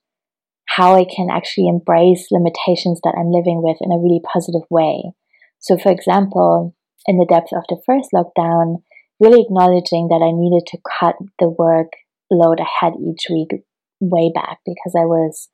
how 0.66 0.96
I 0.96 1.04
can 1.04 1.28
actually 1.30 1.68
embrace 1.68 2.26
limitations 2.30 3.00
that 3.04 3.14
I'm 3.16 3.30
living 3.30 3.62
with 3.62 3.76
in 3.80 3.92
a 3.92 4.02
really 4.02 4.20
positive 4.20 4.66
way. 4.68 5.12
So, 5.60 5.78
for 5.78 5.92
example, 5.92 6.74
in 7.06 7.18
the 7.18 7.26
depth 7.26 7.52
of 7.52 7.62
the 7.68 7.80
first 7.86 8.10
lockdown, 8.12 8.82
really 9.20 9.42
acknowledging 9.42 10.08
that 10.08 10.22
I 10.22 10.34
needed 10.34 10.66
to 10.66 10.78
cut 10.98 11.14
the 11.38 11.48
work 11.48 11.92
load 12.30 12.60
I 12.60 12.66
had 12.80 12.94
each 13.00 13.26
week 13.30 13.62
way 14.00 14.30
back 14.34 14.58
because 14.66 14.94
I 14.96 15.06
was 15.06 15.48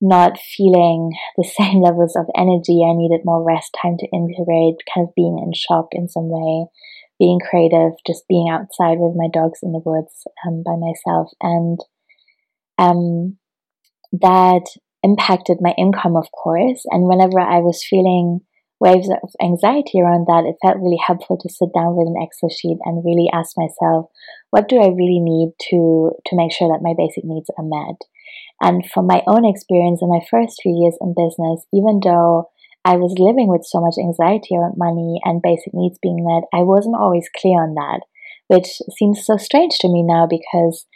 not 0.00 0.38
feeling 0.38 1.12
the 1.36 1.44
same 1.58 1.80
levels 1.80 2.16
of 2.16 2.26
energy. 2.36 2.82
I 2.84 2.96
needed 2.96 3.24
more 3.24 3.44
rest 3.44 3.76
time 3.80 3.96
to 3.98 4.08
integrate, 4.12 4.82
kind 4.92 5.06
of 5.06 5.14
being 5.14 5.38
in 5.42 5.52
shock 5.54 5.88
in 5.92 6.08
some 6.08 6.28
way, 6.28 6.66
being 7.18 7.38
creative, 7.38 7.92
just 8.06 8.28
being 8.28 8.48
outside 8.50 8.98
with 8.98 9.14
my 9.16 9.28
dogs 9.32 9.60
in 9.62 9.72
the 9.72 9.82
woods 9.84 10.24
um, 10.46 10.62
by 10.64 10.76
myself. 10.76 11.30
And 11.40 11.78
um, 12.78 13.36
that 14.12 14.64
impacted 15.02 15.58
my 15.60 15.74
income, 15.78 16.16
of 16.16 16.30
course. 16.32 16.84
And 16.90 17.08
whenever 17.08 17.40
I 17.40 17.58
was 17.58 17.84
feeling 17.88 18.40
waves 18.80 19.10
of 19.10 19.30
anxiety 19.42 20.00
around 20.00 20.26
that, 20.26 20.48
it 20.48 20.56
felt 20.64 20.80
really 20.80 21.00
helpful 21.04 21.36
to 21.36 21.52
sit 21.52 21.68
down 21.74 21.94
with 21.96 22.08
an 22.08 22.16
Excel 22.16 22.48
sheet 22.48 22.78
and 22.84 23.04
really 23.04 23.28
ask 23.32 23.52
myself, 23.56 24.08
what 24.48 24.68
do 24.68 24.80
I 24.80 24.88
really 24.88 25.20
need 25.20 25.52
to, 25.70 26.12
to 26.26 26.36
make 26.36 26.52
sure 26.52 26.68
that 26.68 26.82
my 26.82 26.94
basic 26.96 27.24
needs 27.24 27.50
are 27.58 27.64
met? 27.64 28.00
And 28.60 28.84
from 28.92 29.06
my 29.06 29.22
own 29.26 29.44
experience 29.44 30.00
in 30.02 30.08
my 30.08 30.20
first 30.30 30.60
few 30.62 30.76
years 30.76 30.96
in 31.00 31.14
business, 31.16 31.64
even 31.72 32.00
though 32.04 32.50
I 32.84 32.96
was 32.96 33.16
living 33.18 33.48
with 33.48 33.64
so 33.64 33.80
much 33.80 33.96
anxiety 33.98 34.56
around 34.56 34.74
money 34.76 35.20
and 35.24 35.42
basic 35.42 35.72
needs 35.72 35.98
being 36.00 36.24
met, 36.24 36.44
I 36.52 36.62
wasn't 36.62 36.96
always 36.96 37.28
clear 37.36 37.60
on 37.60 37.74
that, 37.74 38.00
which 38.48 38.80
seems 38.96 39.24
so 39.24 39.36
strange 39.36 39.78
to 39.80 39.88
me 39.88 40.02
now 40.02 40.26
because 40.28 40.86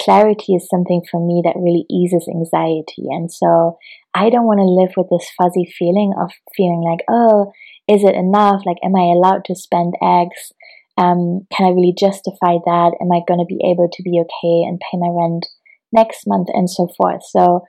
clarity 0.00 0.54
is 0.54 0.68
something 0.68 1.02
for 1.10 1.24
me 1.24 1.42
that 1.44 1.58
really 1.58 1.86
eases 1.90 2.26
anxiety. 2.26 3.06
And 3.10 3.30
so 3.30 3.78
I 4.14 4.30
don't 4.30 4.46
want 4.46 4.58
to 4.58 4.66
live 4.66 4.94
with 4.96 5.10
this 5.10 5.30
fuzzy 5.38 5.66
feeling 5.78 6.14
of 6.18 6.30
feeling 6.56 6.82
like, 6.82 7.04
oh, 7.10 7.52
is 7.88 8.04
it 8.04 8.14
enough? 8.14 8.62
Like, 8.66 8.78
am 8.82 8.94
I 8.94 9.10
allowed 9.14 9.44
to 9.46 9.54
spend 9.54 9.94
X? 10.02 10.52
Um, 10.98 11.46
can 11.50 11.66
I 11.66 11.74
really 11.74 11.94
justify 11.98 12.62
that? 12.64 12.94
Am 13.00 13.10
I 13.10 13.26
going 13.26 13.40
to 13.40 13.48
be 13.48 13.62
able 13.66 13.88
to 13.90 14.02
be 14.02 14.22
okay 14.22 14.66
and 14.66 14.78
pay 14.78 14.98
my 14.98 15.10
rent 15.10 15.46
next 15.92 16.26
month 16.26 16.48
and 16.52 16.68
so 16.68 16.88
forth? 16.96 17.22
So 17.28 17.64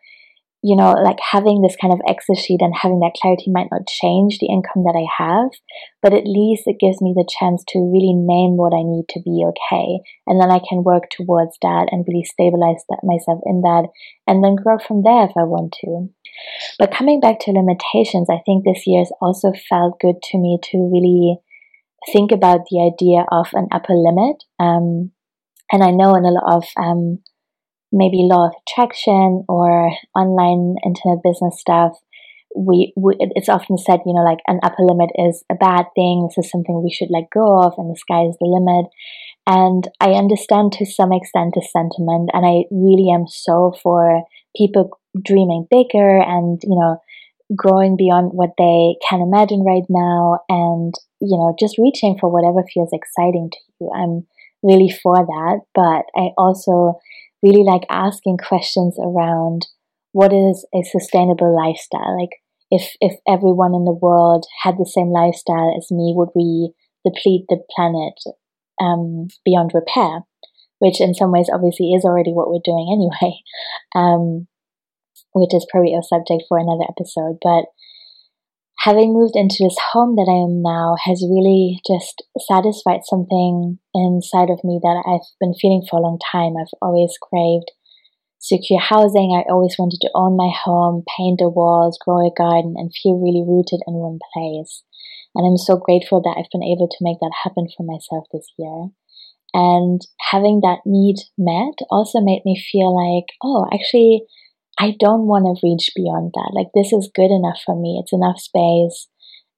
you 0.63 0.77
know, 0.77 0.93
like 0.93 1.19
having 1.19 1.61
this 1.61 1.75
kind 1.75 1.91
of 1.91 1.99
Excel 2.07 2.39
sheet 2.39 2.61
and 2.61 2.73
having 2.73 3.03
that 3.03 3.19
clarity 3.19 3.51
might 3.51 3.67
not 3.69 3.83
change 3.85 4.39
the 4.39 4.47
income 4.47 4.87
that 4.87 4.95
I 4.95 5.03
have, 5.11 5.51
but 6.01 6.13
at 6.15 6.23
least 6.23 6.63
it 6.67 6.79
gives 6.79 7.01
me 7.01 7.11
the 7.11 7.27
chance 7.27 7.67
to 7.75 7.83
really 7.83 8.15
name 8.15 8.55
what 8.55 8.71
I 8.71 8.79
need 8.79 9.11
to 9.11 9.19
be 9.19 9.43
okay. 9.43 9.99
And 10.25 10.39
then 10.39 10.49
I 10.49 10.63
can 10.63 10.87
work 10.87 11.11
towards 11.11 11.59
that 11.61 11.91
and 11.91 12.07
really 12.07 12.23
stabilize 12.23 12.79
that 12.87 13.03
myself 13.03 13.43
in 13.43 13.59
that 13.59 13.91
and 14.25 14.39
then 14.39 14.55
grow 14.55 14.79
from 14.79 15.03
there 15.03 15.27
if 15.27 15.35
I 15.35 15.43
want 15.43 15.75
to. 15.83 16.07
But 16.79 16.95
coming 16.95 17.19
back 17.19 17.43
to 17.43 17.51
limitations, 17.51 18.31
I 18.31 18.39
think 18.47 18.63
this 18.63 18.87
year 18.87 19.03
has 19.03 19.11
also 19.19 19.51
felt 19.51 19.99
good 19.99 20.23
to 20.31 20.39
me 20.39 20.63
to 20.71 20.77
really 20.79 21.43
think 22.15 22.31
about 22.31 22.71
the 22.71 22.79
idea 22.79 23.27
of 23.27 23.51
an 23.51 23.67
upper 23.67 23.99
limit. 23.99 24.39
Um, 24.63 25.11
and 25.67 25.83
I 25.83 25.91
know 25.91 26.15
in 26.15 26.23
a 26.23 26.31
lot 26.31 26.55
of 26.55 26.63
um, 26.79 27.19
maybe 27.93 28.25
law 28.25 28.47
of 28.47 28.53
attraction 28.67 29.45
or 29.47 29.91
online 30.17 30.75
internet 30.83 31.23
business 31.23 31.61
stuff, 31.61 31.93
we, 32.55 32.91
we, 32.97 33.15
it's 33.19 33.49
often 33.49 33.77
said, 33.77 34.01
you 34.05 34.13
know, 34.13 34.23
like 34.23 34.39
an 34.47 34.59
upper 34.63 34.81
limit 34.81 35.09
is 35.15 35.43
a 35.51 35.55
bad 35.55 35.85
thing. 35.95 36.27
This 36.27 36.45
is 36.45 36.51
something 36.51 36.83
we 36.83 36.91
should 36.91 37.09
let 37.11 37.29
go 37.33 37.61
of, 37.63 37.73
and 37.77 37.89
the 37.89 37.97
sky 37.97 38.23
is 38.23 38.35
the 38.41 38.49
limit. 38.49 38.91
And 39.45 39.87
I 39.99 40.17
understand 40.17 40.73
to 40.73 40.85
some 40.85 41.13
extent 41.13 41.53
the 41.53 41.61
sentiment, 41.61 42.31
and 42.33 42.45
I 42.45 42.65
really 42.71 43.11
am 43.13 43.25
so 43.27 43.73
for 43.81 44.23
people 44.55 44.99
dreaming 45.23 45.67
bigger 45.69 46.21
and 46.21 46.59
you 46.63 46.75
know 46.79 46.97
growing 47.55 47.97
beyond 47.97 48.31
what 48.33 48.51
they 48.57 48.95
can 49.07 49.21
imagine 49.21 49.63
right 49.63 49.85
now, 49.89 50.39
and 50.49 50.93
you 51.19 51.37
know 51.37 51.55
just 51.59 51.77
reaching 51.77 52.17
for 52.19 52.31
whatever 52.31 52.63
feels 52.73 52.89
exciting 52.93 53.49
to 53.51 53.57
you. 53.79 53.91
I'm 53.93 54.27
really 54.63 54.89
for 54.89 55.15
that, 55.15 55.59
but 55.75 56.05
I 56.15 56.29
also 56.37 56.99
really 57.43 57.63
like 57.63 57.83
asking 57.89 58.37
questions 58.37 58.97
around 58.97 59.67
what 60.13 60.31
is 60.31 60.65
a 60.73 60.81
sustainable 60.83 61.53
lifestyle? 61.55 62.17
Like, 62.19 62.39
if, 62.71 62.95
if 63.01 63.19
everyone 63.27 63.75
in 63.75 63.85
the 63.85 63.99
world 63.99 64.45
had 64.63 64.75
the 64.77 64.89
same 64.89 65.11
lifestyle 65.11 65.75
as 65.77 65.91
me, 65.91 66.13
would 66.15 66.29
we 66.33 66.73
deplete 67.05 67.45
the 67.49 67.59
planet 67.75 68.13
um, 68.81 69.27
beyond 69.43 69.71
repair? 69.73 70.21
Which, 70.79 71.01
in 71.01 71.13
some 71.13 71.31
ways, 71.31 71.49
obviously 71.53 71.91
is 71.91 72.05
already 72.05 72.31
what 72.31 72.49
we're 72.49 72.63
doing 72.63 72.87
anyway, 72.91 73.39
um, 73.95 74.47
which 75.33 75.53
is 75.53 75.67
probably 75.69 75.93
a 75.93 76.01
subject 76.01 76.43
for 76.47 76.57
another 76.57 76.85
episode. 76.89 77.37
But 77.41 77.65
having 78.83 79.13
moved 79.13 79.35
into 79.35 79.63
this 79.63 79.77
home 79.91 80.15
that 80.15 80.27
I 80.27 80.43
am 80.43 80.59
now 80.59 80.95
has 81.07 81.23
really 81.23 81.79
just 81.87 82.19
satisfied 82.35 83.07
something 83.07 83.79
inside 83.95 84.51
of 84.51 84.59
me 84.63 84.79
that 84.83 85.03
I've 85.07 85.27
been 85.39 85.55
feeling 85.55 85.87
for 85.87 85.99
a 85.99 86.03
long 86.03 86.19
time. 86.19 86.59
I've 86.59 86.73
always 86.81 87.15
craved 87.15 87.71
secure 88.43 88.83
housing. 88.83 89.31
I 89.31 89.47
always 89.47 89.79
wanted 89.79 90.03
to 90.03 90.11
own 90.13 90.35
my 90.35 90.51
home, 90.51 91.07
paint 91.15 91.39
the 91.39 91.47
walls, 91.47 91.97
grow 92.03 92.27
a 92.27 92.31
garden, 92.35 92.75
and 92.75 92.91
feel 92.91 93.15
really 93.15 93.47
rooted 93.47 93.79
in 93.87 93.95
one 93.95 94.19
place. 94.35 94.83
And 95.33 95.47
I'm 95.47 95.57
so 95.57 95.79
grateful 95.79 96.21
that 96.21 96.35
I've 96.35 96.51
been 96.51 96.67
able 96.67 96.91
to 96.91 97.03
make 97.07 97.23
that 97.23 97.31
happen 97.47 97.71
for 97.71 97.87
myself 97.87 98.27
this 98.35 98.51
year. 98.59 98.91
And 99.55 100.01
having 100.19 100.59
that 100.61 100.83
need 100.85 101.23
met 101.37 101.79
also 101.89 102.19
made 102.19 102.41
me 102.43 102.59
feel 102.59 102.91
like, 102.91 103.31
oh, 103.41 103.65
actually, 103.71 104.25
I 104.83 104.91
don't 104.99 105.31
want 105.31 105.47
to 105.47 105.63
reach 105.63 105.95
beyond 105.95 106.33
that. 106.35 106.51
Like, 106.51 106.67
this 106.75 106.91
is 106.91 107.15
good 107.15 107.31
enough 107.31 107.63
for 107.65 107.71
me. 107.71 108.03
It's 108.03 108.11
enough 108.11 108.35
space. 108.35 109.07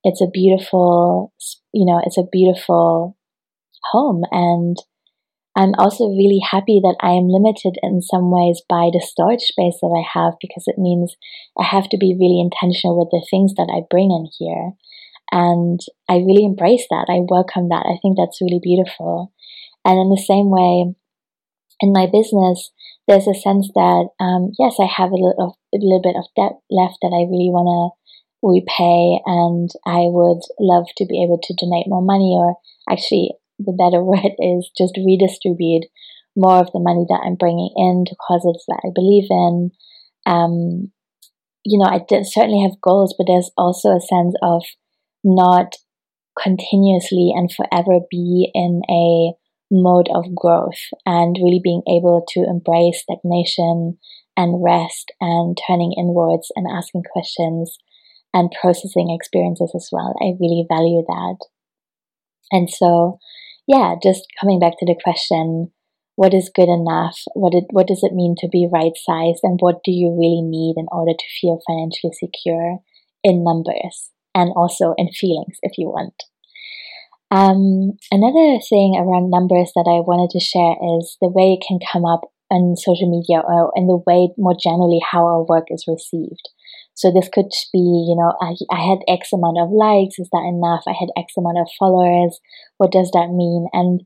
It's 0.04 0.22
a 0.22 0.30
beautiful, 0.30 1.34
you 1.74 1.82
know, 1.82 2.00
it's 2.06 2.20
a 2.20 2.30
beautiful 2.32 3.18
home. 3.90 4.22
And 4.30 4.78
I'm 5.56 5.74
also 5.80 6.14
really 6.14 6.46
happy 6.46 6.78
that 6.78 7.02
I 7.02 7.18
am 7.18 7.26
limited 7.26 7.74
in 7.82 8.04
some 8.06 8.30
ways 8.30 8.62
by 8.70 8.94
the 8.94 9.02
storage 9.02 9.50
space 9.50 9.82
that 9.82 9.90
I 9.90 10.06
have 10.06 10.38
because 10.40 10.66
it 10.68 10.78
means 10.78 11.18
I 11.58 11.64
have 11.64 11.90
to 11.90 11.98
be 11.98 12.14
really 12.14 12.38
intentional 12.38 12.94
with 12.94 13.10
the 13.10 13.26
things 13.26 13.56
that 13.58 13.74
I 13.74 13.90
bring 13.90 14.14
in 14.14 14.30
here. 14.38 14.78
And 15.32 15.80
I 16.08 16.22
really 16.22 16.46
embrace 16.46 16.86
that. 16.92 17.10
I 17.10 17.26
welcome 17.26 17.70
that. 17.70 17.90
I 17.90 17.98
think 17.98 18.14
that's 18.14 18.46
really 18.46 18.62
beautiful. 18.62 19.34
And 19.82 19.98
in 19.98 20.14
the 20.14 20.22
same 20.22 20.54
way, 20.54 20.94
in 21.82 21.94
my 21.98 22.06
business, 22.06 22.70
there's 23.08 23.28
a 23.28 23.34
sense 23.34 23.70
that 23.76 24.10
um, 24.20 24.52
yes, 24.58 24.78
I 24.80 24.86
have 24.86 25.12
a 25.12 25.16
little, 25.16 25.36
of, 25.38 25.54
a 25.74 25.82
little 25.82 26.02
bit 26.02 26.16
of 26.18 26.26
debt 26.36 26.58
left 26.70 26.98
that 27.02 27.14
I 27.14 27.30
really 27.30 27.54
want 27.54 27.70
to 27.70 27.94
repay, 28.42 29.22
and 29.26 29.70
I 29.86 30.10
would 30.10 30.42
love 30.60 30.88
to 30.98 31.06
be 31.06 31.22
able 31.24 31.40
to 31.42 31.56
donate 31.58 31.88
more 31.88 32.02
money, 32.02 32.34
or 32.34 32.56
actually, 32.90 33.32
the 33.60 33.74
better 33.74 34.04
word 34.04 34.34
is 34.40 34.72
just 34.78 34.98
redistribute 34.98 35.86
more 36.36 36.60
of 36.60 36.72
the 36.74 36.84
money 36.84 37.06
that 37.08 37.24
I'm 37.26 37.36
bringing 37.36 37.72
in 37.76 38.06
to 38.08 38.16
causes 38.16 38.64
that 38.68 38.82
I 38.84 38.90
believe 38.94 39.28
in. 39.30 39.72
Um, 40.26 40.92
you 41.64 41.80
know, 41.80 41.86
I 41.86 42.02
certainly 42.24 42.62
have 42.64 42.82
goals, 42.82 43.16
but 43.18 43.26
there's 43.28 43.52
also 43.58 43.90
a 43.90 44.02
sense 44.02 44.36
of 44.42 44.64
not 45.24 45.76
continuously 46.38 47.32
and 47.34 47.50
forever 47.52 48.00
be 48.12 48.52
in 48.54 48.82
a 48.90 49.34
mode 49.76 50.08
of 50.14 50.36
growth 50.36 50.80
and 51.06 51.36
really 51.42 51.62
being 51.64 51.82
able 51.88 52.24
to 52.30 52.44
embrace 52.44 53.02
stagnation 53.02 53.98
and 54.38 54.64
rest 54.64 55.12
and 55.22 55.58
turning 55.68 55.94
inwards 55.98 56.52
and 56.56 56.66
asking 56.72 57.04
questions 57.12 57.78
and 58.34 58.54
processing 58.60 59.16
experiences 59.16 59.72
as 59.76 59.90
well. 59.92 60.14
I 60.22 60.36
really 60.40 60.66
value 60.70 61.04
that. 61.08 61.38
And 62.52 62.70
so, 62.70 63.20
yeah, 63.68 63.96
just 64.02 64.26
coming 64.40 64.60
back 64.60 64.74
to 64.80 64.86
the 64.86 65.00
question, 65.02 65.72
what 66.16 66.34
is 66.34 66.52
good 66.54 66.70
enough? 66.70 67.20
What 67.34 67.54
it, 67.54 67.66
what 67.72 67.88
does 67.88 68.04
it 68.04 68.14
mean 68.14 68.36
to 68.40 68.48
be 68.48 68.70
right 68.72 68.94
sized? 68.96 69.40
And 69.44 69.60
what 69.60 69.84
do 69.84 69.92
you 69.92 70.16
really 70.18 70.42
need 70.42 70.76
in 70.78 70.88
order 70.92 71.12
to 71.12 71.40
feel 71.40 71.60
financially 71.68 72.14
secure 72.14 72.80
in 73.24 73.44
numbers 73.44 74.12
and 74.34 74.52
also 74.56 74.94
in 74.98 75.10
feelings 75.12 75.58
if 75.62 75.78
you 75.78 75.88
want? 75.88 76.16
Um, 77.32 77.98
another 78.12 78.60
thing 78.62 78.96
around 78.98 79.30
numbers 79.30 79.72
that 79.76 79.90
I 79.90 80.06
wanted 80.06 80.30
to 80.32 80.40
share 80.40 80.78
is 80.98 81.18
the 81.20 81.30
way 81.30 81.58
it 81.58 81.66
can 81.66 81.80
come 81.82 82.06
up 82.06 82.22
on 82.52 82.76
social 82.78 83.10
media 83.10 83.42
or 83.42 83.72
in 83.76 83.88
the 83.88 84.02
way 84.06 84.30
more 84.38 84.56
generally 84.56 85.02
how 85.02 85.26
our 85.26 85.44
work 85.44 85.66
is 85.70 85.86
received. 85.88 86.48
So 86.94 87.12
this 87.12 87.28
could 87.28 87.52
be, 87.74 87.82
you 87.82 88.16
know, 88.16 88.32
I, 88.40 88.56
I 88.72 88.80
had 88.88 89.04
X 89.08 89.34
amount 89.34 89.58
of 89.60 89.70
likes. 89.70 90.20
Is 90.20 90.30
that 90.32 90.48
enough? 90.48 90.84
I 90.88 90.94
had 90.94 91.10
X 91.18 91.34
amount 91.38 91.58
of 91.58 91.68
followers. 91.78 92.40
What 92.78 92.92
does 92.92 93.12
that 93.12 93.34
mean? 93.34 93.68
And 93.74 94.06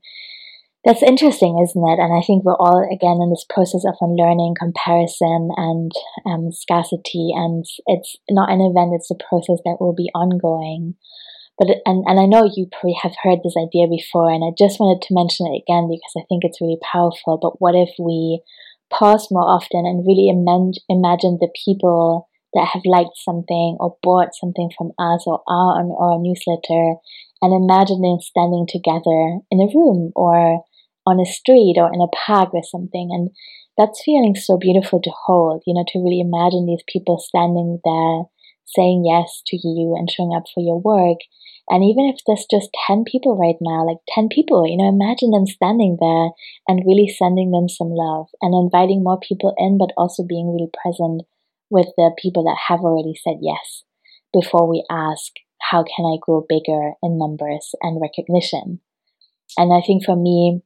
That's 0.86 1.04
interesting, 1.04 1.60
isn't 1.62 1.90
it? 1.90 2.00
And 2.00 2.16
I 2.16 2.26
think 2.26 2.44
we're 2.44 2.56
all 2.56 2.88
again 2.88 3.20
in 3.22 3.30
this 3.30 3.46
process 3.50 3.84
of 3.86 4.00
unlearning 4.00 4.56
comparison 4.58 5.52
and 5.58 5.92
um, 6.26 6.52
scarcity, 6.52 7.32
and 7.36 7.66
it's 7.86 8.16
not 8.30 8.50
an 8.50 8.62
event; 8.62 8.96
it's 8.96 9.12
a 9.12 9.20
process 9.20 9.60
that 9.66 9.78
will 9.80 9.94
be 9.94 10.10
ongoing. 10.16 10.96
But 11.60 11.84
and 11.86 12.06
and 12.08 12.18
I 12.20 12.26
know 12.26 12.48
you 12.48 12.72
probably 12.72 12.96
have 13.04 13.20
heard 13.22 13.40
this 13.44 13.60
idea 13.60 13.86
before, 13.92 14.32
and 14.32 14.42
I 14.48 14.56
just 14.58 14.80
wanted 14.80 15.04
to 15.04 15.14
mention 15.14 15.46
it 15.52 15.60
again 15.60 15.92
because 15.92 16.16
I 16.16 16.24
think 16.30 16.48
it's 16.48 16.62
really 16.62 16.80
powerful. 16.80 17.38
But 17.38 17.60
what 17.60 17.76
if 17.76 17.92
we 18.00 18.42
pause 18.90 19.28
more 19.30 19.44
often 19.44 19.86
and 19.86 20.08
really 20.08 20.32
imagine 20.32 21.38
the 21.38 21.52
people 21.66 22.30
that 22.56 22.70
have 22.74 22.82
liked 22.86 23.20
something 23.20 23.78
or 23.80 23.98
bought 24.02 24.34
something 24.34 24.72
from 24.76 24.96
us 24.98 25.28
or 25.28 25.44
are 25.52 25.78
on 25.78 25.92
our 26.00 26.18
newsletter, 26.18 26.96
and 27.44 27.52
imagine 27.52 28.02
them 28.02 28.24
standing 28.24 28.66
together 28.66 29.44
in 29.52 29.60
a 29.60 29.68
room 29.76 30.12
or 30.16 30.64
on 31.06 31.20
a 31.20 31.26
street 31.26 31.76
or 31.78 31.92
in 31.94 32.00
a 32.00 32.08
park 32.16 32.54
or 32.54 32.64
something. 32.64 33.10
And 33.12 33.30
that's 33.78 34.02
feeling 34.04 34.36
so 34.36 34.58
beautiful 34.58 35.02
to 35.02 35.12
hold, 35.28 35.64
you 35.68 35.74
know, 35.74 35.84
to 35.90 36.00
really 36.00 36.20
imagine 36.24 36.66
these 36.66 36.84
people 36.88 37.20
standing 37.20 37.80
there 37.84 38.32
saying 38.76 39.04
yes 39.06 39.42
to 39.48 39.58
you 39.58 39.96
and 39.98 40.10
showing 40.10 40.34
up 40.36 40.44
for 40.54 40.62
your 40.62 40.80
work. 40.80 41.20
And 41.70 41.84
even 41.84 42.06
if 42.10 42.22
there's 42.26 42.48
just 42.50 42.70
10 42.88 43.04
people 43.06 43.38
right 43.38 43.58
now, 43.62 43.86
like 43.86 44.02
10 44.16 44.30
people, 44.30 44.66
you 44.68 44.78
know, 44.78 44.90
imagine 44.90 45.30
them 45.32 45.46
standing 45.46 45.98
there 46.00 46.30
and 46.68 46.86
really 46.86 47.08
sending 47.08 47.52
them 47.52 47.70
some 47.70 47.92
love 47.92 48.28
and 48.42 48.54
inviting 48.54 49.04
more 49.04 49.20
people 49.20 49.54
in, 49.58 49.78
but 49.78 49.94
also 49.96 50.24
being 50.28 50.50
really 50.52 50.72
present 50.82 51.24
with 51.70 51.88
the 51.96 52.12
people 52.18 52.44
that 52.44 52.58
have 52.68 52.80
already 52.80 53.14
said 53.14 53.38
yes 53.42 53.84
before 54.34 54.68
we 54.68 54.84
ask, 54.90 55.34
how 55.62 55.84
can 55.84 56.06
I 56.06 56.18
grow 56.20 56.46
bigger 56.48 56.94
in 57.04 57.18
numbers 57.18 57.76
and 57.82 58.02
recognition? 58.02 58.82
And 59.58 59.74
I 59.74 59.86
think 59.86 60.06
for 60.06 60.16
me, 60.16 60.62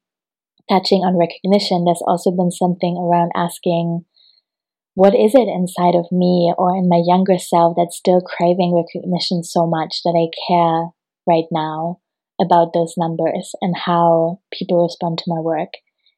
touching 0.69 0.99
on 0.99 1.17
recognition, 1.17 1.83
there's 1.83 2.03
also 2.05 2.31
been 2.31 2.51
something 2.51 2.95
around 2.95 3.31
asking, 3.35 4.05
what 4.95 5.15
is 5.15 5.33
it 5.33 5.47
inside 5.47 5.95
of 5.95 6.11
me 6.11 6.53
or 6.57 6.75
in 6.75 6.87
my 6.87 7.01
younger 7.03 7.37
self 7.37 7.75
that's 7.75 7.97
still 7.97 8.21
craving 8.21 8.75
recognition 8.75 9.43
so 9.43 9.65
much 9.65 10.01
that 10.03 10.13
I 10.13 10.29
care 10.47 10.89
right 11.27 11.49
now 11.51 11.99
about 12.39 12.73
those 12.73 12.93
numbers 12.97 13.53
and 13.61 13.75
how 13.75 14.39
people 14.51 14.83
respond 14.83 15.17
to 15.19 15.31
my 15.33 15.39
work? 15.39 15.73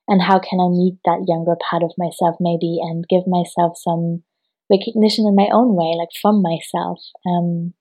And 0.07 0.21
how 0.21 0.39
can 0.39 0.59
I 0.59 0.69
meet 0.69 0.99
that 1.05 1.25
younger 1.27 1.55
part 1.69 1.83
of 1.83 1.97
myself 1.97 2.35
maybe 2.39 2.77
and 2.81 3.07
give 3.09 3.23
myself 3.25 3.77
some 3.79 4.23
recognition 4.69 5.25
in 5.25 5.35
my 5.35 5.47
own 5.51 5.73
way, 5.75 5.95
like 5.97 6.13
from 6.21 6.43
myself? 6.43 6.99
Um, 7.25 7.73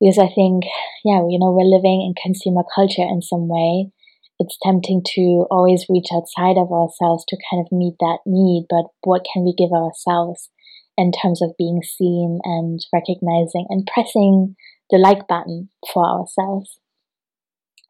because 0.00 0.18
I 0.18 0.32
think, 0.32 0.64
yeah, 1.04 1.20
you 1.28 1.38
know, 1.38 1.52
we're 1.52 1.68
living 1.68 2.02
in 2.02 2.14
consumer 2.20 2.62
culture 2.74 3.02
in 3.02 3.20
some 3.20 3.48
way 3.48 3.92
it's 4.38 4.56
tempting 4.62 5.02
to 5.14 5.46
always 5.50 5.86
reach 5.88 6.08
outside 6.14 6.56
of 6.56 6.70
ourselves 6.70 7.24
to 7.28 7.36
kind 7.50 7.64
of 7.64 7.72
meet 7.72 7.94
that 8.00 8.18
need, 8.24 8.66
but 8.70 8.84
what 9.02 9.26
can 9.32 9.44
we 9.44 9.54
give 9.56 9.72
ourselves 9.72 10.50
in 10.96 11.10
terms 11.12 11.42
of 11.42 11.56
being 11.58 11.80
seen 11.82 12.40
and 12.44 12.80
recognizing 12.92 13.66
and 13.68 13.88
pressing 13.92 14.56
the 14.90 14.98
like 14.98 15.26
button 15.26 15.70
for 15.92 16.04
ourselves? 16.04 16.78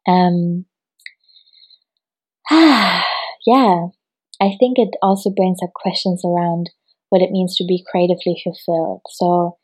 Um, 0.07 0.65
yeah, 2.51 3.87
I 4.41 4.55
think 4.59 4.79
it 4.79 4.95
also 5.03 5.29
brings 5.29 5.59
up 5.63 5.73
questions 5.75 6.23
around 6.25 6.71
what 7.09 7.21
it 7.21 7.31
means 7.31 7.55
to 7.57 7.65
be 7.65 7.85
creatively 7.89 8.41
fulfilled. 8.43 9.01
So, 9.09 9.57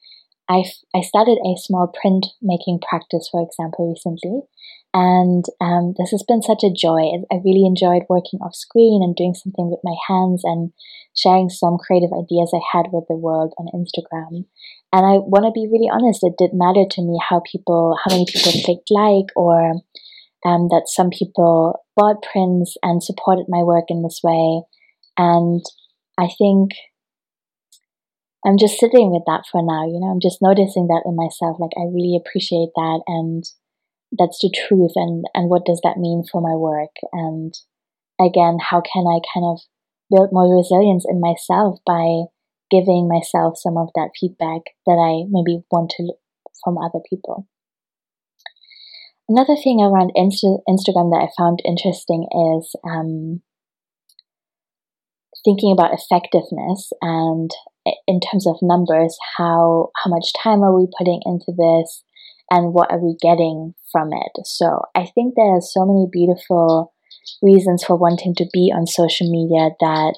I 0.47 0.63
I 0.93 1.01
started 1.01 1.39
a 1.43 1.57
small 1.57 1.87
print 1.87 2.27
making 2.41 2.79
practice, 2.87 3.29
for 3.31 3.41
example, 3.41 3.89
recently, 3.89 4.41
and 4.95 5.43
um, 5.59 5.93
this 5.99 6.11
has 6.11 6.23
been 6.25 6.41
such 6.41 6.63
a 6.63 6.71
joy. 6.71 7.11
I 7.29 7.43
really 7.43 7.67
enjoyed 7.67 8.07
working 8.07 8.39
off 8.39 8.55
screen 8.55 9.03
and 9.03 9.13
doing 9.13 9.33
something 9.33 9.69
with 9.69 9.83
my 9.83 9.93
hands 10.07 10.43
and 10.45 10.71
sharing 11.13 11.49
some 11.49 11.77
creative 11.77 12.15
ideas 12.15 12.55
I 12.55 12.63
had 12.71 12.85
with 12.93 13.03
the 13.09 13.19
world 13.19 13.53
on 13.59 13.67
Instagram. 13.75 14.45
And 14.93 15.03
I 15.05 15.19
want 15.19 15.43
to 15.43 15.51
be 15.51 15.67
really 15.67 15.91
honest, 15.91 16.23
it 16.23 16.39
did 16.39 16.51
matter 16.53 16.87
to 16.89 17.01
me 17.01 17.19
how 17.19 17.41
people, 17.43 17.97
how 18.05 18.15
many 18.15 18.23
people 18.25 18.53
clicked 18.63 18.89
like, 18.89 19.35
or 19.35 19.83
um, 20.47 20.71
that 20.71 20.87
some 20.87 21.09
people 21.09 21.83
bought 21.97 22.23
prints 22.23 22.77
and 22.81 23.03
supported 23.03 23.47
my 23.49 23.63
work 23.63 23.85
in 23.89 24.01
this 24.01 24.21
way. 24.23 24.63
And 25.17 25.59
I 26.17 26.29
think 26.37 26.71
I'm 28.47 28.57
just 28.57 28.79
sitting 28.79 29.11
with 29.11 29.23
that 29.27 29.43
for 29.51 29.59
now. 29.59 29.83
You 29.83 29.99
know, 29.99 30.07
I'm 30.07 30.23
just 30.23 30.41
noticing 30.41 30.87
that 30.87 31.03
in 31.03 31.17
myself. 31.17 31.59
Like, 31.59 31.75
I 31.75 31.83
really 31.91 32.15
appreciate 32.15 32.71
that. 32.75 33.01
And 33.07 33.43
that's 34.11 34.39
the 34.41 34.53
truth 34.53 34.91
and 34.95 35.25
and 35.33 35.49
what 35.49 35.65
does 35.65 35.81
that 35.83 35.97
mean 35.97 36.23
for 36.29 36.41
my 36.41 36.55
work? 36.55 36.95
And 37.11 37.53
again 38.19 38.57
how 38.61 38.81
can 38.81 39.03
i 39.03 39.19
kind 39.33 39.45
of 39.45 39.59
build 40.09 40.29
more 40.31 40.47
resilience 40.55 41.05
in 41.07 41.19
myself 41.19 41.79
by 41.85 42.31
giving 42.71 43.09
myself 43.11 43.57
some 43.57 43.77
of 43.77 43.89
that 43.95 44.09
feedback 44.19 44.61
that 44.85 44.95
i 44.95 45.27
maybe 45.29 45.63
want 45.71 45.91
to 45.91 46.03
look 46.03 46.19
from 46.63 46.77
other 46.77 46.99
people? 47.09 47.47
Another 49.27 49.55
thing 49.55 49.81
around 49.81 50.11
Insta- 50.15 50.61
instagram 50.69 51.11
that 51.11 51.27
i 51.27 51.29
found 51.37 51.59
interesting 51.65 52.27
is 52.31 52.75
um, 52.85 53.41
thinking 55.43 55.73
about 55.73 55.93
effectiveness 55.93 56.91
and 57.01 57.51
in 58.07 58.19
terms 58.19 58.47
of 58.47 58.55
numbers 58.61 59.17
how 59.37 59.89
how 60.03 60.09
much 60.09 60.33
time 60.41 60.63
are 60.63 60.75
we 60.75 60.87
putting 60.97 61.21
into 61.25 61.51
this 61.55 62.03
and 62.51 62.73
what 62.73 62.91
are 62.91 62.99
we 62.99 63.15
getting 63.21 63.73
from 63.91 64.09
it. 64.13 64.45
So 64.45 64.81
I 64.93 65.05
think 65.13 65.33
there 65.35 65.55
are 65.55 65.61
so 65.61 65.85
many 65.85 66.07
beautiful 66.11 66.93
reasons 67.41 67.83
for 67.83 67.95
wanting 67.95 68.35
to 68.35 68.45
be 68.53 68.71
on 68.75 68.85
social 68.85 69.29
media 69.29 69.71
that 69.79 70.15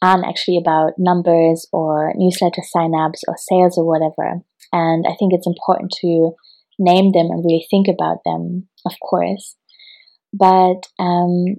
aren't 0.00 0.26
actually 0.26 0.56
about 0.56 0.92
numbers 0.96 1.66
or 1.72 2.12
newsletter 2.16 2.62
signups 2.74 3.20
or 3.26 3.36
sales 3.36 3.76
or 3.76 3.84
whatever. 3.84 4.40
And 4.72 5.04
I 5.06 5.14
think 5.18 5.32
it's 5.32 5.46
important 5.46 5.92
to 6.00 6.32
name 6.78 7.12
them 7.12 7.28
and 7.30 7.44
really 7.44 7.66
think 7.70 7.88
about 7.88 8.18
them, 8.24 8.68
of 8.86 8.92
course. 9.02 9.56
But 10.32 10.86
um, 10.98 11.56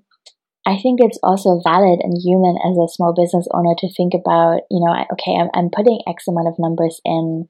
I 0.65 0.77
think 0.77 0.99
it's 1.01 1.19
also 1.23 1.59
valid 1.63 1.99
and 2.01 2.21
human 2.23 2.55
as 2.63 2.77
a 2.77 2.91
small 2.91 3.13
business 3.13 3.47
owner 3.51 3.75
to 3.79 3.93
think 3.93 4.13
about, 4.13 4.61
you 4.69 4.79
know, 4.79 4.93
okay, 5.13 5.35
I'm, 5.35 5.49
I'm 5.53 5.69
putting 5.69 5.99
X 6.07 6.27
amount 6.27 6.47
of 6.47 6.59
numbers 6.59 7.01
in, 7.03 7.47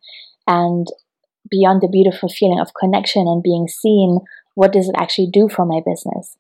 and 0.48 0.88
beyond 1.50 1.82
the 1.82 1.92
beautiful 1.92 2.30
feeling 2.30 2.60
of 2.60 2.74
connection 2.80 3.28
and 3.28 3.44
being 3.44 3.68
seen, 3.68 4.20
what 4.56 4.72
does 4.72 4.90
it 4.90 4.96
actually 4.98 5.30
do 5.32 5.50
for 5.50 5.66
my 5.66 5.82
business? 5.86 6.36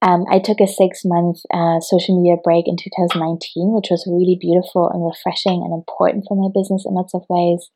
Um, 0.00 0.24
I 0.30 0.38
took 0.38 0.60
a 0.60 0.66
six 0.66 1.02
month 1.04 1.38
uh, 1.52 1.80
social 1.80 2.20
media 2.22 2.36
break 2.42 2.68
in 2.68 2.76
2019, 2.76 3.74
which 3.74 3.90
was 3.90 4.06
really 4.06 4.38
beautiful 4.40 4.88
and 4.88 5.02
refreshing 5.02 5.64
and 5.64 5.74
important 5.74 6.24
for 6.28 6.38
my 6.38 6.48
business 6.54 6.84
in 6.86 6.94
lots 6.94 7.14
of 7.14 7.26
ways. 7.28 7.70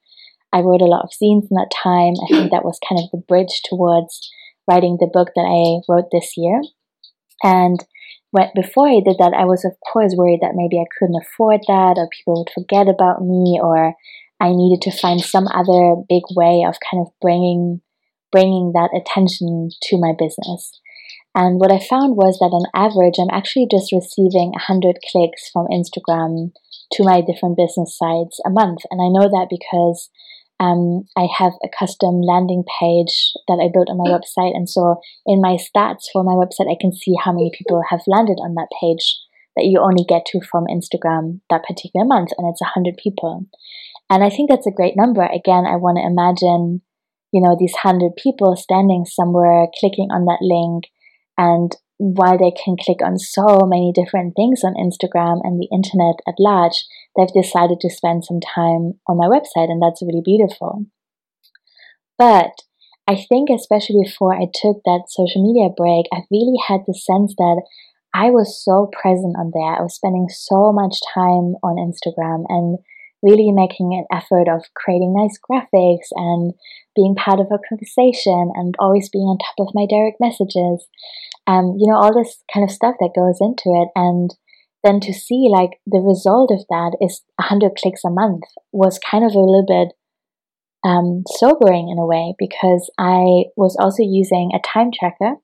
I 0.52 0.60
wrote 0.60 0.82
a 0.82 0.90
lot 0.90 1.02
of 1.02 1.10
zines 1.10 1.50
in 1.50 1.56
that 1.56 1.72
time. 1.74 2.14
I 2.22 2.28
think 2.30 2.52
that 2.52 2.64
was 2.64 2.78
kind 2.86 3.00
of 3.00 3.10
the 3.10 3.24
bridge 3.26 3.62
towards 3.64 4.30
writing 4.68 4.98
the 5.00 5.10
book 5.10 5.30
that 5.34 5.48
I 5.48 5.82
wrote 5.90 6.10
this 6.12 6.34
year. 6.36 6.60
And 7.42 7.82
when, 8.30 8.48
before 8.54 8.88
I 8.88 9.00
did 9.04 9.16
that, 9.18 9.34
I 9.34 9.44
was, 9.44 9.64
of 9.64 9.72
course, 9.92 10.14
worried 10.16 10.40
that 10.42 10.54
maybe 10.54 10.78
I 10.78 10.86
couldn't 10.98 11.20
afford 11.20 11.62
that 11.66 11.98
or 11.98 12.08
people 12.12 12.38
would 12.38 12.54
forget 12.54 12.86
about 12.86 13.22
me 13.22 13.58
or 13.60 13.94
I 14.42 14.50
needed 14.50 14.82
to 14.82 14.98
find 14.98 15.20
some 15.20 15.46
other 15.46 16.02
big 16.08 16.26
way 16.34 16.66
of 16.66 16.74
kind 16.82 17.06
of 17.06 17.12
bringing 17.22 17.80
bringing 18.32 18.72
that 18.72 18.90
attention 18.90 19.70
to 19.82 20.00
my 20.00 20.12
business. 20.18 20.80
And 21.34 21.60
what 21.60 21.70
I 21.70 21.78
found 21.78 22.16
was 22.16 22.40
that 22.40 22.52
on 22.52 22.66
average, 22.74 23.20
I'm 23.20 23.30
actually 23.30 23.68
just 23.70 23.92
receiving 23.92 24.56
100 24.56 24.98
clicks 25.12 25.48
from 25.52 25.68
Instagram 25.68 26.52
to 26.96 27.04
my 27.04 27.20
different 27.20 27.56
business 27.56 27.96
sites 27.96 28.40
a 28.44 28.50
month. 28.50 28.84
And 28.90 29.00
I 29.00 29.08
know 29.12 29.28
that 29.28 29.52
because 29.52 30.10
um, 30.60 31.04
I 31.16 31.28
have 31.38 31.52
a 31.64 31.72
custom 31.72 32.20
landing 32.20 32.64
page 32.80 33.32
that 33.48 33.60
I 33.60 33.72
built 33.72 33.88
on 33.88 34.00
my 34.00 34.12
website. 34.12 34.56
And 34.56 34.68
so 34.68 35.00
in 35.24 35.40
my 35.40 35.56
stats 35.56 36.08
for 36.12 36.24
my 36.24 36.36
website, 36.36 36.72
I 36.72 36.80
can 36.80 36.92
see 36.92 37.14
how 37.20 37.32
many 37.32 37.52
people 37.52 37.82
have 37.88 38.00
landed 38.06 38.40
on 38.40 38.54
that 38.54 38.72
page 38.80 39.16
that 39.56 39.64
you 39.68 39.80
only 39.80 40.04
get 40.04 40.24
to 40.32 40.40
from 40.40 40.64
Instagram 40.72 41.40
that 41.50 41.64
particular 41.64 42.04
month. 42.04 42.30
And 42.36 42.48
it's 42.48 42.60
100 42.60 42.96
people. 42.96 43.46
And 44.12 44.22
I 44.22 44.28
think 44.28 44.50
that's 44.50 44.66
a 44.66 44.76
great 44.76 44.92
number. 44.94 45.22
Again, 45.22 45.64
I 45.64 45.80
want 45.80 45.96
to 45.96 46.04
imagine, 46.04 46.82
you 47.32 47.40
know, 47.40 47.56
these 47.58 47.80
hundred 47.80 48.12
people 48.14 48.54
standing 48.56 49.06
somewhere, 49.06 49.68
clicking 49.80 50.12
on 50.12 50.28
that 50.28 50.44
link, 50.44 50.92
and 51.38 51.72
while 51.96 52.36
they 52.36 52.52
can 52.52 52.76
click 52.76 53.00
on 53.00 53.16
so 53.16 53.64
many 53.64 53.90
different 53.94 54.36
things 54.36 54.60
on 54.64 54.76
Instagram 54.76 55.40
and 55.42 55.56
the 55.56 55.72
internet 55.72 56.20
at 56.28 56.36
large, 56.38 56.84
they've 57.16 57.32
decided 57.32 57.80
to 57.80 57.88
spend 57.88 58.26
some 58.26 58.40
time 58.44 59.00
on 59.08 59.16
my 59.16 59.32
website, 59.32 59.72
and 59.72 59.80
that's 59.80 60.04
really 60.04 60.20
beautiful. 60.22 60.84
But 62.18 62.52
I 63.08 63.16
think, 63.16 63.48
especially 63.48 64.04
before 64.04 64.36
I 64.36 64.44
took 64.52 64.84
that 64.84 65.08
social 65.08 65.40
media 65.40 65.72
break, 65.72 66.04
I 66.12 66.28
really 66.30 66.60
had 66.68 66.84
the 66.84 66.92
sense 66.92 67.32
that 67.38 67.64
I 68.12 68.28
was 68.28 68.60
so 68.62 68.92
present 68.92 69.40
on 69.40 69.56
there. 69.56 69.72
I 69.72 69.80
was 69.80 69.96
spending 69.96 70.28
so 70.28 70.68
much 70.70 71.00
time 71.16 71.56
on 71.64 71.80
Instagram 71.80 72.44
and 72.52 72.76
really 73.22 73.52
making 73.52 73.94
an 73.94 74.04
effort 74.10 74.48
of 74.48 74.64
creating 74.74 75.14
nice 75.14 75.38
graphics 75.38 76.10
and 76.16 76.54
being 76.94 77.14
part 77.14 77.40
of 77.40 77.46
a 77.46 77.62
conversation 77.68 78.50
and 78.54 78.74
always 78.78 79.08
being 79.08 79.24
on 79.24 79.38
top 79.38 79.66
of 79.66 79.74
my 79.74 79.86
direct 79.88 80.18
messages. 80.20 80.86
um, 81.46 81.76
you 81.78 81.90
know, 81.90 81.96
all 81.96 82.14
this 82.14 82.42
kind 82.52 82.62
of 82.62 82.70
stuff 82.70 82.94
that 83.00 83.16
goes 83.16 83.38
into 83.40 83.70
it. 83.82 83.88
And 83.96 84.30
then 84.84 85.00
to 85.00 85.12
see 85.12 85.48
like 85.50 85.80
the 85.86 86.00
result 86.00 86.50
of 86.52 86.66
that 86.68 86.96
is 87.00 87.22
100 87.36 87.72
clicks 87.76 88.04
a 88.04 88.10
month 88.10 88.44
was 88.72 88.98
kind 88.98 89.24
of 89.24 89.32
a 89.32 89.38
little 89.38 89.64
bit 89.66 89.94
um, 90.84 91.22
sobering 91.38 91.88
in 91.88 91.98
a 91.98 92.06
way 92.06 92.34
because 92.38 92.90
I 92.98 93.50
was 93.56 93.76
also 93.78 94.02
using 94.02 94.50
a 94.54 94.60
time 94.60 94.90
tracker. 94.92 95.36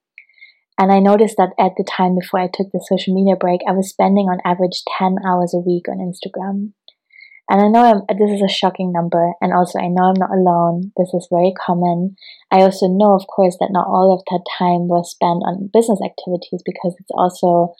And 0.81 0.93
I 0.93 1.01
noticed 1.01 1.37
that 1.39 1.55
at 1.59 1.73
the 1.77 1.85
time 1.85 2.15
before 2.15 2.39
I 2.39 2.47
took 2.47 2.69
the 2.73 2.85
social 2.89 3.13
media 3.13 3.35
break, 3.35 3.61
I 3.69 3.73
was 3.73 3.91
spending 3.91 4.27
on 4.27 4.39
average 4.45 4.83
10 4.99 5.17
hours 5.27 5.53
a 5.53 5.59
week 5.59 5.87
on 5.89 5.99
Instagram. 5.99 6.73
And 7.49 7.63
I 7.63 7.69
know 7.69 7.81
I'm, 7.81 8.17
this 8.19 8.31
is 8.31 8.43
a 8.43 8.53
shocking 8.53 8.93
number, 8.93 9.33
and 9.41 9.55
also 9.55 9.79
I 9.79 9.89
know 9.89 10.13
I'm 10.13 10.21
not 10.21 10.31
alone. 10.31 10.93
This 10.99 11.15
is 11.15 11.29
very 11.33 11.55
common. 11.57 12.17
I 12.51 12.61
also 12.61 12.89
know, 12.89 13.15
of 13.15 13.27
course, 13.27 13.57
that 13.59 13.73
not 13.73 13.89
all 13.89 14.13
of 14.13 14.21
that 14.29 14.45
time 14.59 14.85
was 14.85 15.11
spent 15.11 15.41
on 15.49 15.71
business 15.73 16.01
activities 16.05 16.61
because 16.61 16.93
it's 17.01 17.15
also 17.17 17.73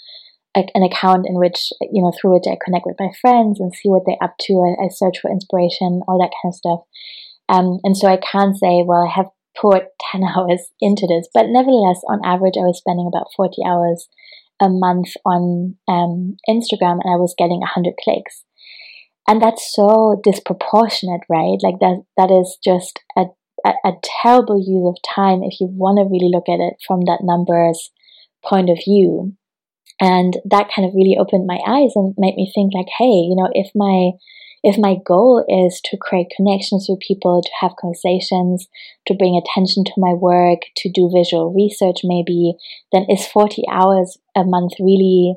a, 0.57 0.65
an 0.75 0.85
account 0.85 1.27
in 1.29 1.37
which, 1.37 1.69
you 1.85 2.01
know, 2.01 2.13
through 2.17 2.41
which 2.41 2.49
I 2.49 2.57
connect 2.65 2.87
with 2.87 2.97
my 2.99 3.13
friends 3.21 3.61
and 3.61 3.75
see 3.75 3.93
what 3.93 4.05
they're 4.07 4.25
up 4.25 4.41
to. 4.49 4.57
I, 4.57 4.87
I 4.87 4.89
search 4.89 5.21
for 5.21 5.31
inspiration, 5.31 6.01
all 6.09 6.17
that 6.17 6.33
kind 6.33 6.49
of 6.49 6.57
stuff. 6.57 6.81
Um, 7.51 7.81
and 7.85 7.95
so 7.95 8.09
I 8.09 8.17
can't 8.17 8.57
say, 8.57 8.81
well, 8.89 9.05
I 9.05 9.13
have 9.13 9.29
put 9.53 9.93
10 10.13 10.25
hours 10.25 10.73
into 10.81 11.07
this, 11.07 11.29
but 11.35 11.53
nevertheless, 11.53 12.01
on 12.09 12.25
average, 12.25 12.57
I 12.57 12.65
was 12.65 12.81
spending 12.81 13.05
about 13.05 13.29
40 13.37 13.61
hours 13.69 14.09
a 14.61 14.69
month 14.73 15.13
on 15.29 15.77
um, 15.87 16.37
Instagram 16.49 17.05
and 17.05 17.13
I 17.13 17.21
was 17.21 17.35
getting 17.37 17.61
100 17.61 17.95
clicks 18.03 18.48
and 19.29 19.43
that's 19.43 19.73
so 19.75 20.19
disproportionate 20.25 21.21
right? 21.29 21.59
Like 21.63 21.79
that 21.81 22.03
that 22.17 22.31
is 22.31 22.57
just 22.65 22.99
a, 23.17 23.27
a, 23.65 23.73
a 23.85 23.93
terrible 24.23 24.59
use 24.59 24.89
of 24.89 24.97
time 25.15 25.43
if 25.45 25.61
you 25.61 25.69
want 25.71 25.99
to 25.99 26.11
really 26.11 26.33
look 26.33 26.49
at 26.49 26.65
it 26.65 26.81
from 26.87 27.03
that 27.03 27.21
numbers 27.23 27.91
point 28.43 28.71
of 28.71 28.79
view. 28.83 29.37
And 30.01 30.39
that 30.49 30.71
kind 30.75 30.89
of 30.89 30.95
really 30.95 31.19
opened 31.21 31.47
my 31.47 31.59
eyes 31.67 31.93
and 31.95 32.15
made 32.17 32.37
me 32.37 32.51
think 32.55 32.73
like 32.75 32.89
hey 32.99 33.29
you 33.29 33.37
know 33.37 33.51
if 33.53 33.71
my 33.75 34.13
if 34.65 34.77
my 34.79 34.97
goal 35.07 35.45
is 35.49 35.81
to 35.85 35.97
create 36.01 36.33
connections 36.35 36.87
with 36.89 37.01
people 37.01 37.43
to 37.43 37.51
have 37.61 37.77
conversations 37.81 38.69
to 39.07 39.15
bring 39.15 39.37
attention 39.37 39.85
to 39.85 39.93
my 39.97 40.13
work 40.13 40.61
to 40.77 40.91
do 40.91 41.11
visual 41.13 41.53
research 41.53 42.01
maybe 42.05 42.55
then 42.93 43.07
is 43.09 43.27
40 43.27 43.63
hours 43.71 44.19
a 44.37 44.45
month 44.45 44.73
really 44.79 45.35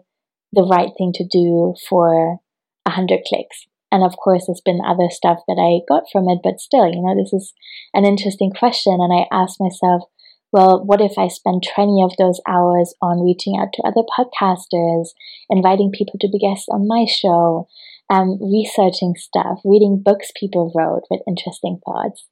the 0.54 0.64
right 0.64 0.92
thing 0.98 1.12
to 1.16 1.24
do 1.24 1.74
for 1.90 2.40
100 2.86 3.22
clicks 3.28 3.66
and 3.92 4.04
of 4.04 4.16
course, 4.16 4.46
there's 4.48 4.62
been 4.64 4.80
other 4.86 5.10
stuff 5.10 5.40
that 5.48 5.60
I 5.60 5.84
got 5.92 6.04
from 6.12 6.30
it, 6.30 6.40
but 6.42 6.62
still, 6.62 6.88
you 6.88 7.02
know, 7.04 7.14
this 7.14 7.34
is 7.34 7.54
an 7.94 8.06
interesting 8.06 8.52
question. 8.52 8.98
And 9.00 9.12
I 9.12 9.28
asked 9.36 9.60
myself, 9.60 10.04
well, 10.52 10.84
what 10.84 11.02
if 11.02 11.18
I 11.18 11.28
spend 11.28 11.64
20 11.76 12.02
of 12.04 12.16
those 12.18 12.40
hours 12.48 12.96
on 13.02 13.24
reaching 13.24 13.60
out 13.60 13.70
to 13.74 13.84
other 13.84 14.08
podcasters, 14.08 15.10
inviting 15.50 15.92
people 15.92 16.16
to 16.20 16.30
be 16.32 16.40
guests 16.40 16.68
on 16.72 16.88
my 16.88 17.06
show, 17.06 17.68
um, 18.10 18.40
researching 18.42 19.16
stuff, 19.16 19.60
reading 19.64 20.02
books 20.04 20.32
people 20.40 20.72
wrote 20.76 21.04
with 21.12 21.28
interesting 21.28 21.80
thoughts? 21.86 22.28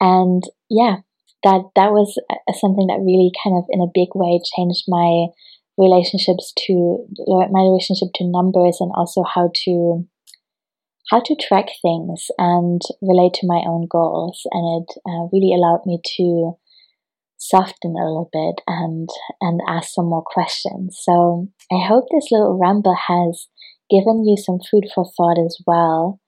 And 0.00 0.42
yeah, 0.68 1.04
that, 1.44 1.62
that 1.76 1.92
was 1.92 2.16
uh, 2.30 2.52
something 2.56 2.88
that 2.88 3.04
really 3.04 3.32
kind 3.44 3.56
of 3.56 3.64
in 3.68 3.80
a 3.80 3.92
big 3.92 4.08
way 4.14 4.40
changed 4.56 4.84
my 4.88 5.28
relationships 5.78 6.52
to 6.66 7.04
my 7.26 7.60
relationship 7.60 8.08
to 8.14 8.28
numbers 8.28 8.76
and 8.80 8.92
also 8.94 9.24
how 9.24 9.50
to 9.64 10.06
how 11.10 11.20
to 11.20 11.36
track 11.36 11.66
things 11.80 12.26
and 12.38 12.80
relate 13.00 13.34
to 13.34 13.46
my 13.46 13.62
own 13.66 13.86
goals. 13.90 14.42
And 14.50 14.82
it 14.82 14.94
uh, 15.06 15.28
really 15.32 15.54
allowed 15.54 15.82
me 15.84 16.00
to 16.16 16.56
soften 17.42 17.96
a 17.96 18.06
little 18.06 18.30
bit 18.32 18.62
and 18.68 19.08
and 19.40 19.60
ask 19.68 19.94
some 19.94 20.06
more 20.06 20.22
questions. 20.24 20.98
So 21.02 21.48
I 21.72 21.84
hope 21.84 22.04
this 22.10 22.28
little 22.30 22.58
ramble 22.58 22.96
has 23.08 23.48
given 23.90 24.24
you 24.26 24.36
some 24.36 24.58
food 24.70 24.84
for 24.94 25.04
thought 25.04 25.38
as 25.44 25.58
well. 25.66 26.20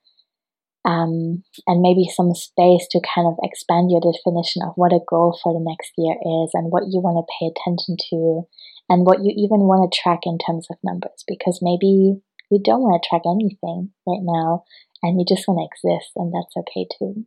Um, 0.86 1.44
and 1.66 1.80
maybe 1.80 2.04
some 2.12 2.34
space 2.34 2.86
to 2.90 3.00
kind 3.00 3.26
of 3.26 3.38
expand 3.42 3.90
your 3.90 4.02
definition 4.04 4.60
of 4.60 4.74
what 4.76 4.92
a 4.92 5.00
goal 5.08 5.38
for 5.42 5.54
the 5.54 5.64
next 5.64 5.92
year 5.96 6.12
is 6.12 6.50
and 6.52 6.70
what 6.70 6.92
you 6.92 7.00
want 7.00 7.24
to 7.24 7.32
pay 7.40 7.48
attention 7.48 7.96
to 8.10 8.42
and 8.90 9.06
what 9.06 9.24
you 9.24 9.32
even 9.32 9.64
want 9.64 9.90
to 9.90 9.96
track 9.96 10.20
in 10.24 10.36
terms 10.36 10.66
of 10.68 10.76
numbers 10.84 11.24
because 11.26 11.60
maybe 11.62 12.20
you 12.54 12.62
don't 12.62 12.86
want 12.86 13.02
to 13.02 13.08
track 13.10 13.26
anything 13.26 13.90
right 14.06 14.22
now 14.22 14.62
and 15.02 15.18
you 15.18 15.26
just 15.26 15.46
want 15.50 15.58
to 15.58 15.66
exist, 15.66 16.14
and 16.14 16.32
that's 16.32 16.54
okay 16.56 16.86
too. 16.86 17.26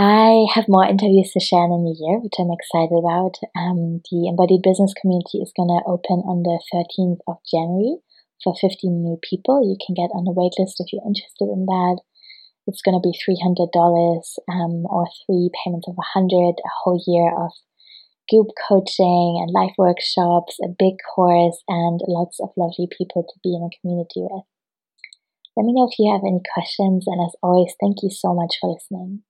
I 0.00 0.50
have 0.56 0.72
more 0.72 0.88
interviews 0.88 1.30
to 1.30 1.38
share 1.38 1.68
in 1.68 1.84
the 1.84 1.94
year, 1.94 2.18
which 2.18 2.34
I'm 2.40 2.50
excited 2.50 2.96
about. 2.96 3.38
Um, 3.54 4.02
the 4.10 4.26
Embodied 4.26 4.64
Business 4.64 4.96
community 4.98 5.38
is 5.38 5.54
going 5.54 5.70
to 5.70 5.86
open 5.86 6.26
on 6.26 6.42
the 6.42 6.58
13th 6.74 7.22
of 7.28 7.38
January 7.46 8.02
for 8.42 8.50
15 8.58 8.90
new 8.90 9.20
people. 9.22 9.62
You 9.62 9.78
can 9.78 9.94
get 9.94 10.10
on 10.10 10.26
the 10.26 10.34
waitlist 10.34 10.82
if 10.82 10.90
you're 10.90 11.06
interested 11.06 11.46
in 11.46 11.70
that. 11.70 12.02
It's 12.66 12.82
going 12.82 12.98
to 12.98 13.04
be 13.04 13.14
$300 13.14 13.70
um, 14.50 14.86
or 14.90 15.06
three 15.22 15.54
payments 15.62 15.86
of 15.86 15.94
100 15.94 16.58
a 16.58 16.72
whole 16.82 16.98
year 17.06 17.30
of 17.30 17.52
group 18.32 18.48
coaching 18.68 19.38
and 19.40 19.52
life 19.52 19.74
workshops, 19.76 20.56
a 20.64 20.68
big 20.68 20.94
course, 21.14 21.62
and 21.68 22.00
lots 22.08 22.40
of 22.40 22.48
lovely 22.56 22.88
people 22.96 23.22
to 23.22 23.40
be 23.42 23.54
in 23.54 23.62
a 23.62 23.76
community 23.80 24.24
with. 24.24 24.44
Let 25.56 25.66
me 25.66 25.74
know 25.74 25.86
if 25.90 25.98
you 25.98 26.10
have 26.10 26.24
any 26.24 26.40
questions, 26.54 27.04
and 27.06 27.20
as 27.20 27.36
always, 27.42 27.74
thank 27.78 28.02
you 28.02 28.10
so 28.10 28.32
much 28.32 28.56
for 28.58 28.72
listening. 28.72 29.22